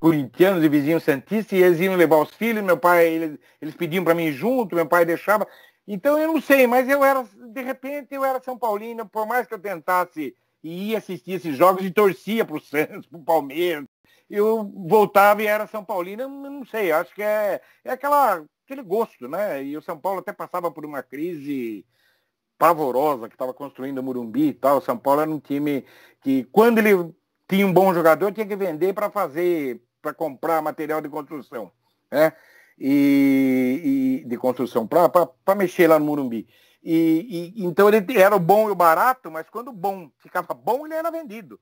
corintianos 0.00 0.64
e 0.64 0.68
vizinhos 0.68 1.04
santistas, 1.04 1.52
e 1.56 1.62
eles 1.62 1.78
iam 1.78 1.94
levar 1.94 2.16
os 2.16 2.30
filhos, 2.30 2.64
meu 2.64 2.76
pai, 2.76 3.06
eles, 3.06 3.38
eles 3.60 3.74
pediam 3.74 4.02
para 4.02 4.14
mim 4.14 4.32
junto, 4.32 4.74
meu 4.74 4.86
pai 4.86 5.04
deixava. 5.04 5.46
Então 5.86 6.18
eu 6.18 6.32
não 6.32 6.40
sei, 6.40 6.66
mas 6.66 6.88
eu 6.88 7.04
era, 7.04 7.24
de 7.24 7.62
repente 7.62 8.14
eu 8.14 8.24
era 8.24 8.42
São 8.42 8.58
Paulino, 8.58 9.06
por 9.06 9.26
mais 9.26 9.46
que 9.46 9.54
eu 9.54 9.58
tentasse 9.58 10.34
ia 10.62 10.98
assistir 10.98 11.32
esses 11.32 11.56
jogos 11.56 11.84
e 11.84 11.90
torcia 11.90 12.44
para 12.44 12.56
o 12.56 12.60
Santos, 12.60 13.06
para 13.06 13.18
o 13.18 13.24
Palmeiras, 13.24 13.84
eu 14.30 14.64
voltava 14.86 15.42
e 15.42 15.46
era 15.46 15.66
São 15.66 15.84
Paulino, 15.84 16.22
eu 16.22 16.28
não 16.28 16.64
sei, 16.64 16.90
acho 16.90 17.14
que 17.14 17.22
é, 17.22 17.60
é 17.84 17.90
aquela, 17.92 18.44
aquele 18.64 18.82
gosto, 18.82 19.28
né? 19.28 19.62
E 19.62 19.76
o 19.76 19.82
São 19.82 19.98
Paulo 19.98 20.20
até 20.20 20.32
passava 20.32 20.70
por 20.70 20.84
uma 20.84 21.02
crise 21.02 21.84
pavorosa 22.58 23.28
que 23.28 23.34
estava 23.34 23.52
construindo 23.52 23.98
o 23.98 24.02
Murumbi 24.02 24.48
e 24.48 24.54
tal. 24.54 24.78
O 24.78 24.80
São 24.80 24.96
Paulo 24.96 25.20
era 25.20 25.30
um 25.30 25.40
time 25.40 25.84
que, 26.20 26.44
quando 26.44 26.78
ele 26.78 27.14
tinha 27.48 27.66
um 27.66 27.72
bom 27.72 27.92
jogador, 27.92 28.32
tinha 28.32 28.46
que 28.46 28.56
vender 28.56 28.92
para 28.92 29.10
fazer 29.10 29.82
para 30.00 30.12
comprar 30.12 30.60
material 30.60 31.00
de 31.00 31.08
construção, 31.08 31.70
né? 32.10 32.32
E, 32.78 34.22
e 34.24 34.28
de 34.28 34.36
construção, 34.36 34.86
para 34.86 35.54
mexer 35.54 35.86
lá 35.86 35.98
no 35.98 36.04
Murumbi. 36.04 36.48
E, 36.82 37.52
e, 37.56 37.64
então 37.64 37.88
ele 37.88 38.18
era 38.18 38.34
o 38.34 38.40
bom 38.40 38.68
e 38.68 38.72
o 38.72 38.74
barato, 38.74 39.30
mas 39.30 39.48
quando 39.48 39.68
o 39.68 39.72
bom 39.72 40.10
ficava 40.18 40.52
bom, 40.52 40.84
ele 40.84 40.94
era 40.94 41.10
vendido. 41.10 41.60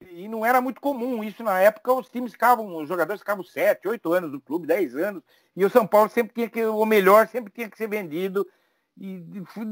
E 0.00 0.28
não 0.28 0.44
era 0.44 0.60
muito 0.60 0.80
comum 0.80 1.22
isso 1.22 1.42
na 1.42 1.60
época, 1.60 1.92
os 1.92 2.08
times 2.08 2.32
ficavam, 2.32 2.76
os 2.76 2.88
jogadores 2.88 3.20
ficavam 3.20 3.44
sete, 3.44 3.88
oito 3.88 4.12
anos 4.12 4.32
no 4.32 4.40
clube, 4.40 4.66
dez 4.66 4.94
anos, 4.96 5.22
e 5.54 5.64
o 5.64 5.70
São 5.70 5.86
Paulo 5.86 6.10
sempre 6.10 6.34
tinha 6.34 6.50
que, 6.50 6.64
o 6.64 6.84
melhor 6.84 7.28
sempre 7.28 7.52
tinha 7.52 7.70
que 7.70 7.78
ser 7.78 7.88
vendido. 7.88 8.46
E, 8.98 9.22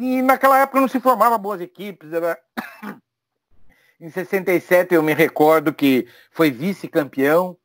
e 0.00 0.22
naquela 0.22 0.58
época 0.58 0.80
não 0.80 0.88
se 0.88 1.00
formava 1.00 1.38
boas 1.38 1.60
equipes. 1.60 2.12
Era... 2.12 2.38
Em 4.00 4.10
67 4.10 4.94
eu 4.94 5.02
me 5.02 5.14
recordo 5.14 5.72
que 5.72 6.06
foi 6.30 6.50
vice-campeão, 6.50 7.56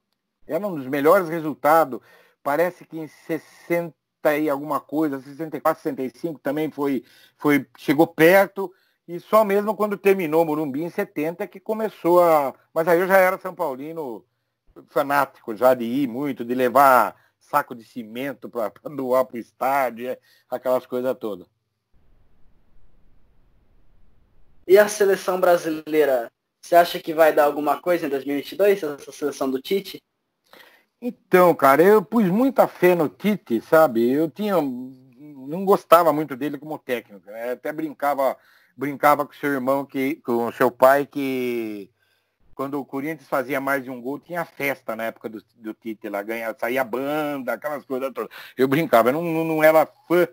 era 0.48 0.66
um 0.66 0.76
dos 0.76 0.88
melhores 0.88 1.28
resultados. 1.28 2.00
Parece 2.42 2.86
que 2.86 2.98
em 2.98 3.08
60 3.08 3.94
e 4.38 4.50
alguma 4.50 4.80
coisa, 4.80 5.20
64, 5.20 5.82
65 5.82 6.40
também 6.40 6.70
foi, 6.70 7.04
foi 7.38 7.66
chegou 7.78 8.08
perto. 8.08 8.72
E 9.08 9.20
só 9.20 9.44
mesmo 9.44 9.76
quando 9.76 9.98
terminou 9.98 10.46
Morumbi 10.46 10.84
em 10.84 10.90
70 10.90 11.48
que 11.48 11.60
começou 11.60 12.24
a. 12.24 12.54
Mas 12.74 12.88
aí 12.88 13.00
eu 13.00 13.08
já 13.08 13.18
era 13.18 13.38
São 13.40 13.56
Paulino 13.56 14.24
fanático, 14.88 15.56
já 15.56 15.74
de 15.74 15.84
ir 15.84 16.08
muito, 16.08 16.46
de 16.46 16.54
levar 16.54 17.16
saco 17.40 17.74
de 17.74 17.84
cimento 17.84 18.50
para 18.50 18.72
doar 18.96 19.26
para 19.26 19.38
o 19.38 19.40
estádio, 19.40 20.10
é, 20.10 20.20
aquelas 20.50 20.86
coisas 20.86 21.16
todas. 21.20 21.48
E 24.68 24.78
a 24.78 24.88
seleção 24.88 25.40
brasileira, 25.40 26.32
você 26.62 26.76
acha 26.76 27.00
que 27.00 27.14
vai 27.14 27.34
dar 27.34 27.46
alguma 27.46 27.82
coisa 27.82 28.06
em 28.06 28.10
2022, 28.10 28.84
essa 28.84 29.12
seleção 29.12 29.50
do 29.50 29.60
Tite? 29.60 30.02
Então, 31.02 31.56
cara, 31.56 31.82
eu 31.82 32.04
pus 32.04 32.26
muita 32.26 32.68
fé 32.68 32.94
no 32.94 33.10
Tite, 33.10 33.62
sabe? 33.62 34.12
Eu 34.12 34.30
tinha. 34.30 34.56
não 34.56 35.66
gostava 35.66 36.14
muito 36.14 36.36
dele 36.36 36.58
como 36.58 36.78
técnico. 36.78 37.26
Né? 37.32 37.54
Até 37.54 37.72
brincava, 37.72 38.38
brincava 38.78 39.26
com 39.26 39.34
seu 39.34 39.52
irmão, 39.52 39.86
que, 39.86 40.18
com 40.18 40.48
o 40.48 40.52
seu 40.52 40.70
pai, 40.70 41.06
que 41.06 41.90
quando 42.60 42.78
o 42.78 42.84
Corinthians 42.84 43.30
fazia 43.30 43.62
mais 43.62 43.86
de 43.86 43.90
um 43.90 44.02
gol, 44.02 44.20
tinha 44.20 44.44
festa 44.44 44.94
na 44.94 45.06
época 45.06 45.30
do, 45.30 45.42
do 45.56 45.74
Tite 45.74 46.10
lá, 46.10 46.22
ganha, 46.22 46.54
saía 46.60 46.84
banda, 46.84 47.54
aquelas 47.54 47.86
coisas 47.86 48.12
todas. 48.12 48.30
Eu 48.58 48.68
brincava, 48.68 49.08
eu 49.08 49.14
não, 49.14 49.46
não 49.46 49.64
era 49.64 49.86
fã 49.86 50.28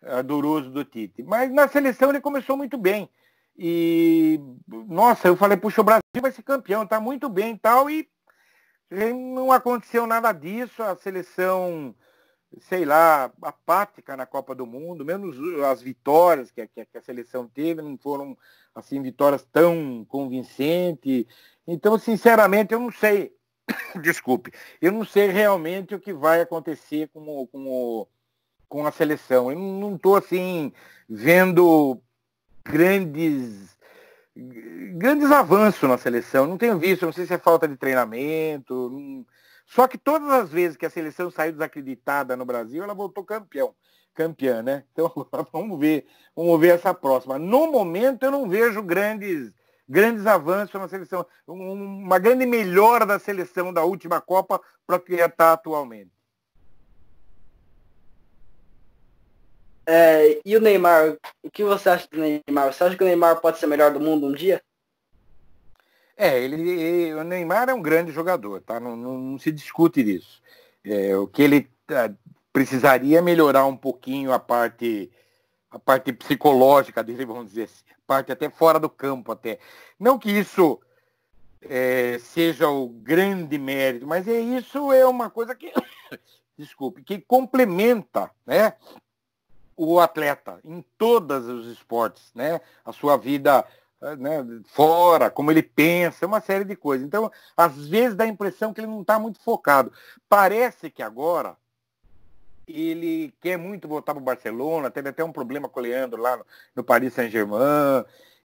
adoroso 0.00 0.70
do 0.70 0.84
Tite. 0.84 1.24
Mas 1.24 1.50
na 1.50 1.66
seleção 1.66 2.10
ele 2.10 2.20
começou 2.20 2.56
muito 2.56 2.78
bem. 2.78 3.10
E, 3.58 4.38
nossa, 4.68 5.26
eu 5.26 5.34
falei, 5.34 5.56
puxa, 5.56 5.80
o 5.80 5.84
Brasil 5.84 6.02
vai 6.20 6.30
ser 6.30 6.44
campeão, 6.44 6.86
tá 6.86 7.00
muito 7.00 7.28
bem 7.28 7.54
e 7.54 7.58
tal, 7.58 7.90
e 7.90 8.08
não 9.34 9.50
aconteceu 9.50 10.06
nada 10.06 10.30
disso, 10.30 10.84
a 10.84 10.94
seleção, 10.94 11.92
sei 12.60 12.84
lá, 12.84 13.32
apática 13.40 14.16
na 14.16 14.26
Copa 14.26 14.54
do 14.54 14.66
Mundo, 14.66 15.04
menos 15.04 15.36
as 15.64 15.82
vitórias 15.82 16.50
que, 16.50 16.66
que, 16.66 16.84
que 16.84 16.98
a 16.98 17.02
seleção 17.02 17.48
teve, 17.48 17.82
não 17.82 17.96
foram 17.96 18.36
assim 18.74 19.00
vitórias 19.02 19.44
tão 19.52 20.04
convincentes. 20.08 21.26
Então, 21.66 21.98
sinceramente, 21.98 22.72
eu 22.72 22.80
não 22.80 22.90
sei, 22.90 23.32
desculpe, 24.02 24.52
eu 24.80 24.92
não 24.92 25.04
sei 25.04 25.28
realmente 25.28 25.94
o 25.94 26.00
que 26.00 26.12
vai 26.12 26.40
acontecer 26.40 27.08
com, 27.08 27.20
o, 27.20 27.46
com, 27.46 27.66
o, 27.68 28.08
com 28.68 28.86
a 28.86 28.92
seleção. 28.92 29.50
Eu 29.50 29.58
não 29.58 29.96
estou 29.96 30.16
assim 30.16 30.72
vendo 31.08 32.00
grandes 32.64 33.72
grandes 34.34 35.30
avanços 35.30 35.88
na 35.88 35.98
seleção. 35.98 36.46
Não 36.46 36.56
tenho 36.56 36.78
visto, 36.78 37.04
não 37.04 37.12
sei 37.12 37.26
se 37.26 37.34
é 37.34 37.38
falta 37.38 37.68
de 37.68 37.76
treinamento. 37.76 38.90
Não... 38.90 39.26
Só 39.74 39.88
que 39.88 39.96
todas 39.96 40.28
as 40.28 40.50
vezes 40.50 40.76
que 40.76 40.84
a 40.84 40.90
seleção 40.90 41.30
saiu 41.30 41.52
desacreditada 41.52 42.36
no 42.36 42.44
Brasil, 42.44 42.82
ela 42.82 42.92
voltou 42.92 43.24
campeão. 43.24 43.74
Campeã, 44.14 44.62
né? 44.62 44.84
Então 44.92 45.10
vamos 45.50 45.80
ver, 45.80 46.06
vamos 46.36 46.60
ver 46.60 46.74
essa 46.74 46.92
próxima. 46.92 47.38
No 47.38 47.72
momento 47.72 48.22
eu 48.22 48.30
não 48.30 48.46
vejo 48.46 48.82
grandes 48.82 49.50
grandes 49.88 50.26
avanços 50.26 50.78
na 50.78 50.88
seleção, 50.88 51.26
uma 51.46 52.18
grande 52.18 52.46
melhora 52.46 53.04
da 53.04 53.18
seleção 53.18 53.72
da 53.72 53.82
última 53.82 54.20
Copa 54.20 54.60
para 54.86 54.96
o 54.96 55.00
que 55.00 55.14
está 55.14 55.52
atualmente. 55.52 56.12
É, 59.86 60.40
e 60.44 60.56
o 60.56 60.60
Neymar, 60.60 61.16
o 61.42 61.50
que 61.50 61.64
você 61.64 61.88
acha 61.88 62.06
do 62.10 62.20
Neymar? 62.20 62.72
Você 62.72 62.84
acha 62.84 62.96
que 62.96 63.02
o 63.02 63.06
Neymar 63.06 63.40
pode 63.40 63.58
ser 63.58 63.66
melhor 63.66 63.92
do 63.92 64.00
mundo 64.00 64.26
um 64.26 64.32
dia? 64.32 64.62
É, 66.16 66.38
ele, 66.38 67.14
o 67.14 67.24
Neymar 67.24 67.68
é 67.68 67.74
um 67.74 67.82
grande 67.82 68.12
jogador, 68.12 68.60
tá? 68.60 68.78
Não, 68.78 68.96
não, 68.96 69.18
não 69.18 69.38
se 69.38 69.50
discute 69.50 70.02
disso. 70.02 70.42
É, 70.84 71.16
o 71.16 71.26
que 71.26 71.42
ele 71.42 71.70
é, 71.88 72.12
precisaria 72.52 73.22
melhorar 73.22 73.66
um 73.66 73.76
pouquinho 73.76 74.32
a 74.32 74.38
parte 74.38 75.10
a 75.70 75.78
parte 75.78 76.12
psicológica 76.12 77.02
dele, 77.02 77.24
vamos 77.24 77.46
dizer 77.46 77.62
assim, 77.62 77.82
parte 78.06 78.30
até 78.30 78.50
fora 78.50 78.78
do 78.78 78.90
campo 78.90 79.32
até. 79.32 79.58
Não 79.98 80.18
que 80.18 80.30
isso 80.30 80.78
é, 81.62 82.18
seja 82.18 82.68
o 82.68 82.88
grande 82.88 83.56
mérito, 83.58 84.06
mas 84.06 84.28
é 84.28 84.38
isso 84.38 84.92
é 84.92 85.06
uma 85.06 85.30
coisa 85.30 85.54
que 85.54 85.72
desculpe, 86.58 87.02
que 87.02 87.18
complementa, 87.18 88.30
né, 88.44 88.74
o 89.74 89.98
atleta 89.98 90.60
em 90.62 90.84
todos 90.98 91.48
os 91.48 91.66
esportes, 91.66 92.30
né, 92.34 92.60
a 92.84 92.92
sua 92.92 93.16
vida 93.16 93.64
né, 94.18 94.44
fora, 94.66 95.30
como 95.30 95.50
ele 95.50 95.62
pensa, 95.62 96.26
uma 96.26 96.40
série 96.40 96.64
de 96.64 96.76
coisas. 96.76 97.06
Então, 97.06 97.30
às 97.56 97.86
vezes 97.86 98.16
dá 98.16 98.24
a 98.24 98.28
impressão 98.28 98.72
que 98.72 98.80
ele 98.80 98.88
não 98.88 99.02
está 99.02 99.18
muito 99.18 99.40
focado. 99.40 99.92
Parece 100.28 100.90
que 100.90 101.02
agora 101.02 101.56
ele 102.66 103.32
quer 103.40 103.56
muito 103.56 103.88
voltar 103.88 104.14
para 104.14 104.20
o 104.20 104.24
Barcelona, 104.24 104.90
teve 104.90 105.08
até 105.08 105.22
um 105.22 105.32
problema 105.32 105.68
com 105.68 105.80
o 105.80 105.82
Leandro 105.82 106.20
lá 106.20 106.36
no, 106.36 106.46
no 106.76 106.84
Paris 106.84 107.12
Saint-Germain. 107.14 108.04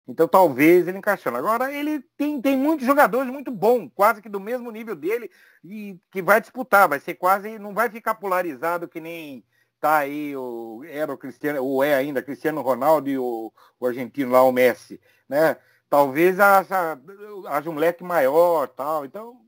Então 0.07 0.27
talvez 0.27 0.89
ele 0.89 0.99
encaixando. 0.99 1.39
Agora 1.39 1.73
ele 1.73 2.01
tem, 2.17 2.41
tem 2.41 2.57
muitos 2.57 2.87
jogadores 2.87 3.31
muito 3.31 3.51
bons, 3.51 3.91
quase 3.95 4.21
que 4.21 4.29
do 4.29 4.41
mesmo 4.41 4.71
nível 4.71 4.97
dele, 4.97 5.31
e 5.65 5.99
que 6.11 6.21
vai 6.23 6.41
disputar, 6.41 6.89
vai 6.89 6.99
ser 6.99 7.15
quase, 7.15 7.59
não 7.59 7.73
vai 7.75 7.89
ficar 7.91 8.15
polarizado 8.15 8.89
que 8.89 9.01
nem 9.01 9.45
tá 9.81 9.99
aí, 9.99 10.37
o, 10.37 10.83
era 10.85 11.13
o 11.13 11.19
Cristiano, 11.19 11.65
ou 11.65 11.83
é 11.83 11.95
ainda, 11.95 12.23
Cristiano 12.23 12.63
Ronaldo 12.63 13.11
e 13.11 13.19
o, 13.19 13.53
o 13.81 13.87
argentino 13.87 14.31
lá, 14.31 14.43
o 14.43 14.53
Messi, 14.53 15.01
né? 15.33 15.57
Talvez 15.89 16.39
haja, 16.39 16.99
haja 17.49 17.71
um 17.71 17.75
leque 17.75 18.05
maior 18.05 18.69
tal. 18.69 19.07
Então, 19.07 19.41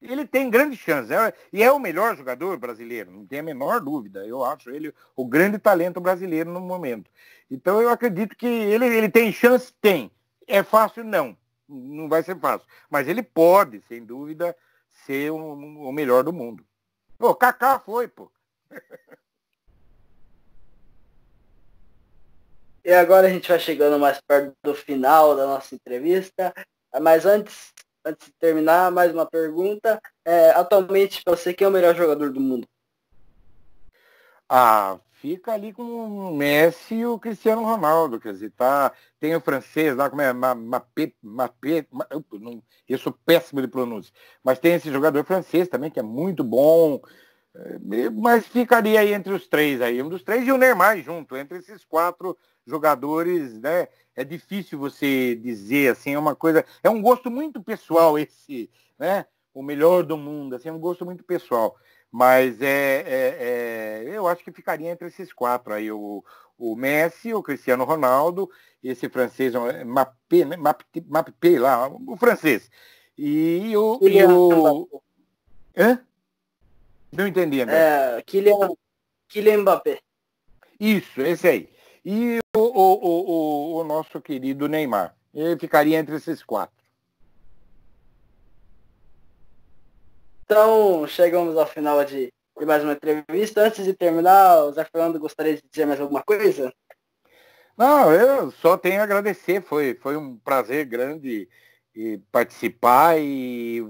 ele 0.00 0.24
tem 0.24 0.48
grandes 0.48 0.78
chances. 0.78 1.10
É, 1.10 1.34
e 1.52 1.62
é 1.64 1.72
o 1.72 1.80
melhor 1.80 2.16
jogador 2.16 2.56
brasileiro, 2.56 3.10
não 3.10 3.26
tem 3.26 3.40
a 3.40 3.42
menor 3.42 3.80
dúvida. 3.80 4.24
Eu 4.24 4.44
acho 4.44 4.70
ele 4.70 4.94
o 5.16 5.26
grande 5.26 5.58
talento 5.58 6.00
brasileiro 6.00 6.48
no 6.48 6.60
momento. 6.60 7.10
Então 7.50 7.82
eu 7.82 7.90
acredito 7.90 8.36
que 8.36 8.46
ele, 8.46 8.86
ele 8.86 9.08
tem 9.08 9.32
chance? 9.32 9.72
Tem. 9.80 10.12
É 10.46 10.62
fácil? 10.62 11.02
Não. 11.02 11.36
Não 11.68 12.08
vai 12.08 12.22
ser 12.22 12.38
fácil. 12.38 12.66
Mas 12.88 13.08
ele 13.08 13.22
pode, 13.22 13.82
sem 13.88 14.04
dúvida, 14.04 14.56
ser 15.06 15.32
um, 15.32 15.88
o 15.88 15.92
melhor 15.92 16.22
do 16.22 16.32
mundo. 16.32 16.64
Pô, 17.18 17.34
Kaká 17.34 17.80
foi, 17.80 18.06
pô. 18.06 18.30
E 22.84 22.92
agora 22.92 23.28
a 23.28 23.30
gente 23.30 23.48
vai 23.48 23.60
chegando 23.60 23.98
mais 23.98 24.20
perto 24.20 24.54
do 24.62 24.74
final 24.74 25.36
da 25.36 25.46
nossa 25.46 25.74
entrevista. 25.74 26.52
Mas 27.00 27.24
antes, 27.24 27.72
antes 28.04 28.26
de 28.26 28.34
terminar, 28.40 28.90
mais 28.90 29.12
uma 29.12 29.24
pergunta. 29.24 30.00
É, 30.24 30.50
atualmente, 30.50 31.22
você, 31.24 31.54
quem 31.54 31.64
é 31.64 31.68
o 31.68 31.72
melhor 31.72 31.94
jogador 31.94 32.32
do 32.32 32.40
mundo? 32.40 32.66
Ah, 34.48 34.98
fica 35.12 35.52
ali 35.52 35.72
com 35.72 35.82
o 35.82 36.36
Messi 36.36 36.96
e 36.96 37.06
o 37.06 37.20
Cristiano 37.20 37.62
Ronaldo. 37.62 38.18
Quer 38.18 38.32
dizer, 38.32 38.50
tá, 38.50 38.92
tem 39.20 39.34
o 39.36 39.40
francês 39.40 39.96
lá, 39.96 40.10
como 40.10 40.20
é? 40.20 40.32
Mapé, 40.32 41.12
Mapé, 41.22 41.86
eu 42.88 42.98
sou 42.98 43.16
péssimo 43.24 43.62
de 43.62 43.68
pronúncia. 43.68 44.12
Mas 44.42 44.58
tem 44.58 44.74
esse 44.74 44.90
jogador 44.90 45.24
francês 45.24 45.68
também, 45.68 45.90
que 45.90 46.00
é 46.00 46.02
muito 46.02 46.42
bom. 46.42 47.00
É, 47.54 48.10
mas 48.10 48.46
ficaria 48.46 49.00
aí 49.00 49.12
entre 49.12 49.32
os 49.32 49.46
três 49.46 49.80
aí. 49.80 50.02
Um 50.02 50.08
dos 50.08 50.22
três 50.22 50.46
e 50.46 50.52
o 50.52 50.58
Neymar 50.58 51.00
junto. 51.02 51.36
Entre 51.36 51.58
esses 51.58 51.84
quatro 51.84 52.36
jogadores, 52.66 53.58
né? 53.60 53.88
é 54.14 54.24
difícil 54.24 54.78
você 54.78 55.34
dizer 55.34 55.92
assim, 55.92 56.14
é 56.14 56.18
uma 56.18 56.34
coisa, 56.36 56.64
é 56.82 56.90
um 56.90 57.00
gosto 57.00 57.30
muito 57.30 57.62
pessoal 57.62 58.18
esse, 58.18 58.70
né? 58.98 59.26
O 59.54 59.62
melhor 59.62 60.02
do 60.02 60.16
mundo, 60.16 60.54
assim, 60.54 60.68
é 60.68 60.72
um 60.72 60.78
gosto 60.78 61.04
muito 61.04 61.24
pessoal. 61.24 61.76
Mas 62.10 62.60
é, 62.60 63.04
é, 63.06 64.04
é 64.08 64.16
eu 64.16 64.26
acho 64.26 64.44
que 64.44 64.52
ficaria 64.52 64.90
entre 64.90 65.08
esses 65.08 65.32
quatro 65.32 65.72
aí, 65.72 65.90
o, 65.90 66.24
o 66.58 66.76
Messi, 66.76 67.34
o 67.34 67.42
Cristiano 67.42 67.84
Ronaldo, 67.84 68.50
esse 68.82 69.08
francês, 69.08 69.54
Mapé, 69.86 70.44
né? 70.44 70.56
Mapé, 70.56 71.58
lá, 71.58 71.88
o 71.88 72.16
francês. 72.16 72.70
E 73.16 73.74
o. 73.76 73.98
E 74.02 74.24
o... 74.24 75.02
Hã? 75.76 76.00
Não 77.12 77.26
entendi, 77.26 77.60
André. 77.60 77.76
É, 77.76 78.22
Kylian, 78.22 78.70
Kylian 79.28 79.58
Mbappé. 79.58 80.00
Isso, 80.80 81.20
esse 81.20 81.46
aí. 81.46 81.68
E 82.04 82.38
o, 82.56 82.60
o, 82.60 83.76
o, 83.76 83.80
o 83.80 83.84
nosso 83.84 84.20
querido 84.20 84.66
Neymar. 84.66 85.14
Ele 85.34 85.58
ficaria 85.58 85.98
entre 85.98 86.16
esses 86.16 86.42
quatro. 86.42 86.82
Então, 90.44 91.06
chegamos 91.06 91.56
ao 91.56 91.66
final 91.66 92.04
de, 92.04 92.32
de, 92.58 92.66
mais 92.66 92.82
uma 92.82 92.92
entrevista. 92.92 93.62
Antes 93.62 93.84
de 93.84 93.94
terminar, 93.94 94.64
o 94.64 94.72
Zé 94.72 94.84
Fernando 94.84 95.18
gostaria 95.18 95.54
de 95.54 95.62
dizer 95.70 95.86
mais 95.86 96.00
alguma 96.00 96.22
coisa? 96.22 96.72
Não, 97.76 98.12
eu 98.12 98.50
só 98.50 98.76
tenho 98.76 99.00
a 99.00 99.04
agradecer. 99.04 99.62
Foi, 99.62 99.94
foi 99.94 100.16
um 100.16 100.36
prazer 100.38 100.84
grande 100.86 101.48
participar 102.30 103.18
e 103.18 103.82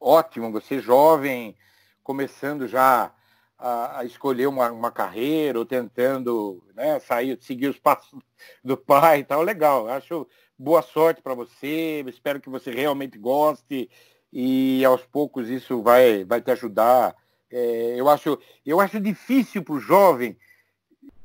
ótimo, 0.00 0.52
você 0.52 0.80
jovem, 0.80 1.56
começando 2.04 2.68
já 2.68 3.12
a, 3.58 4.00
a 4.00 4.04
escolher 4.04 4.46
uma, 4.46 4.70
uma, 4.70 4.92
carreira 4.92 5.58
ou 5.58 5.64
tentando 5.64 6.62
né, 6.74 7.00
sair, 7.00 7.38
seguir 7.40 7.68
os 7.68 7.78
passos 7.78 8.20
do 8.62 8.76
pai 8.76 9.20
e 9.20 9.24
tal, 9.24 9.42
legal. 9.42 9.88
Acho 9.88 10.28
boa 10.56 10.82
sorte 10.82 11.22
para 11.22 11.34
você, 11.34 12.04
espero 12.06 12.40
que 12.40 12.50
você 12.50 12.70
realmente 12.70 13.18
goste 13.18 13.90
e 14.32 14.84
aos 14.84 15.04
poucos 15.06 15.48
isso 15.48 15.82
vai, 15.82 16.24
vai 16.24 16.40
te 16.40 16.50
ajudar. 16.50 17.16
É, 17.50 17.94
eu, 17.96 18.08
acho, 18.08 18.38
eu 18.66 18.80
acho 18.80 19.00
difícil 19.00 19.62
para 19.62 19.74
o 19.74 19.80
jovem 19.80 20.36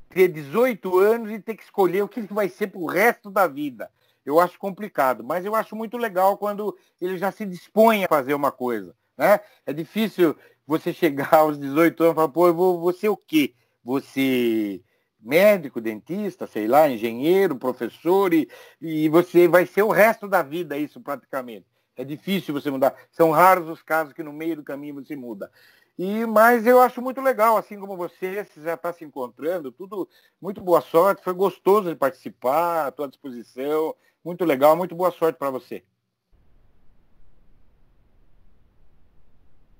ter 0.10 0.28
18 0.30 0.98
anos 0.98 1.32
e 1.32 1.40
ter 1.40 1.56
que 1.56 1.64
escolher 1.64 2.02
o 2.04 2.08
que 2.08 2.22
ele 2.22 2.28
vai 2.32 2.50
ser 2.50 2.68
para 2.68 2.80
o 2.80 2.88
resto 2.88 3.30
da 3.30 3.48
vida. 3.48 3.92
Eu 4.26 4.40
acho 4.40 4.60
complicado, 4.60 5.24
mas 5.24 5.44
eu 5.44 5.56
acho 5.56 5.76
muito 5.76 5.98
legal 5.98 6.38
quando 6.38 6.78
ele 7.02 7.18
já 7.18 7.32
se 7.32 7.46
dispõe 7.46 8.06
a 8.06 8.08
fazer 8.08 8.34
uma 8.34 8.52
coisa. 8.52 8.96
Né? 9.18 9.40
É 9.66 9.74
difícil 9.74 10.36
você 10.70 10.94
chegar 10.94 11.34
aos 11.34 11.58
18 11.58 12.04
anos 12.04 12.14
e 12.14 12.16
falar, 12.16 12.30
pô, 12.30 12.48
eu 12.48 12.54
vou, 12.54 12.80
vou 12.80 12.94
ser 12.94 13.10
o 13.10 13.18
quê? 13.18 13.56
Você 13.84 14.82
médico, 15.20 15.82
dentista, 15.82 16.46
sei 16.46 16.68
lá, 16.68 16.88
engenheiro, 16.88 17.58
professor, 17.58 18.34
e, 18.34 18.48
e 18.80 19.10
você 19.10 19.48
vai 19.48 19.66
ser 19.66 19.82
o 19.82 19.90
resto 19.90 20.28
da 20.28 20.44
vida 20.44 20.78
isso 20.78 21.02
praticamente. 21.02 21.66
É 21.96 22.06
difícil 22.06 22.54
você 22.54 22.70
mudar. 22.70 22.96
São 23.12 23.32
raros 23.32 23.68
os 23.68 23.82
casos 23.82 24.14
que 24.14 24.24
no 24.24 24.32
meio 24.32 24.56
do 24.58 24.64
caminho 24.64 24.94
você 24.94 25.16
muda. 25.16 25.52
E, 25.98 26.26
mas 26.28 26.66
eu 26.68 26.80
acho 26.80 27.02
muito 27.02 27.20
legal, 27.20 27.58
assim 27.58 27.78
como 27.78 27.98
você, 27.98 28.46
você 28.46 28.62
já 28.62 28.76
está 28.76 28.94
se 28.94 29.04
encontrando, 29.04 29.72
tudo 29.72 30.08
muito 30.40 30.62
boa 30.62 30.80
sorte, 30.82 31.24
foi 31.24 31.34
gostoso 31.34 31.90
de 31.90 31.96
participar, 31.96 32.86
à 32.88 32.92
tua 32.92 33.08
disposição, 33.10 33.94
muito 34.24 34.46
legal, 34.46 34.78
muito 34.78 34.96
boa 34.96 35.12
sorte 35.12 35.38
para 35.38 35.50
você. 35.50 35.84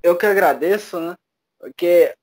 Eu 0.04 0.18
que 0.18 0.26
agradeço, 0.26 1.00
né? 1.00 1.16
Porque 1.60 2.14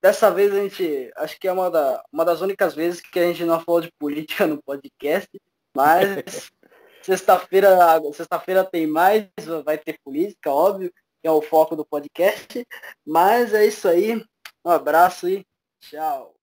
dessa 0.00 0.30
vez 0.30 0.52
a 0.52 0.56
gente, 0.56 1.10
acho 1.16 1.38
que 1.38 1.48
é 1.48 1.52
uma, 1.52 1.70
da, 1.70 2.04
uma 2.12 2.24
das 2.24 2.40
únicas 2.40 2.74
vezes 2.74 3.00
que 3.00 3.18
a 3.18 3.26
gente 3.26 3.44
não 3.44 3.60
falou 3.60 3.80
de 3.80 3.90
política 3.98 4.46
no 4.46 4.62
podcast, 4.62 5.28
mas 5.74 6.50
sexta-feira 7.02 7.76
sexta-feira 8.12 8.64
tem 8.64 8.86
mais, 8.86 9.28
vai 9.64 9.78
ter 9.78 9.98
política, 10.04 10.50
óbvio, 10.50 10.92
que 11.20 11.28
é 11.28 11.30
o 11.30 11.40
foco 11.40 11.76
do 11.76 11.86
podcast. 11.86 12.66
Mas 13.06 13.54
é 13.54 13.66
isso 13.66 13.88
aí. 13.88 14.24
Um 14.64 14.70
abraço 14.70 15.28
e 15.28 15.46
tchau. 15.80 16.34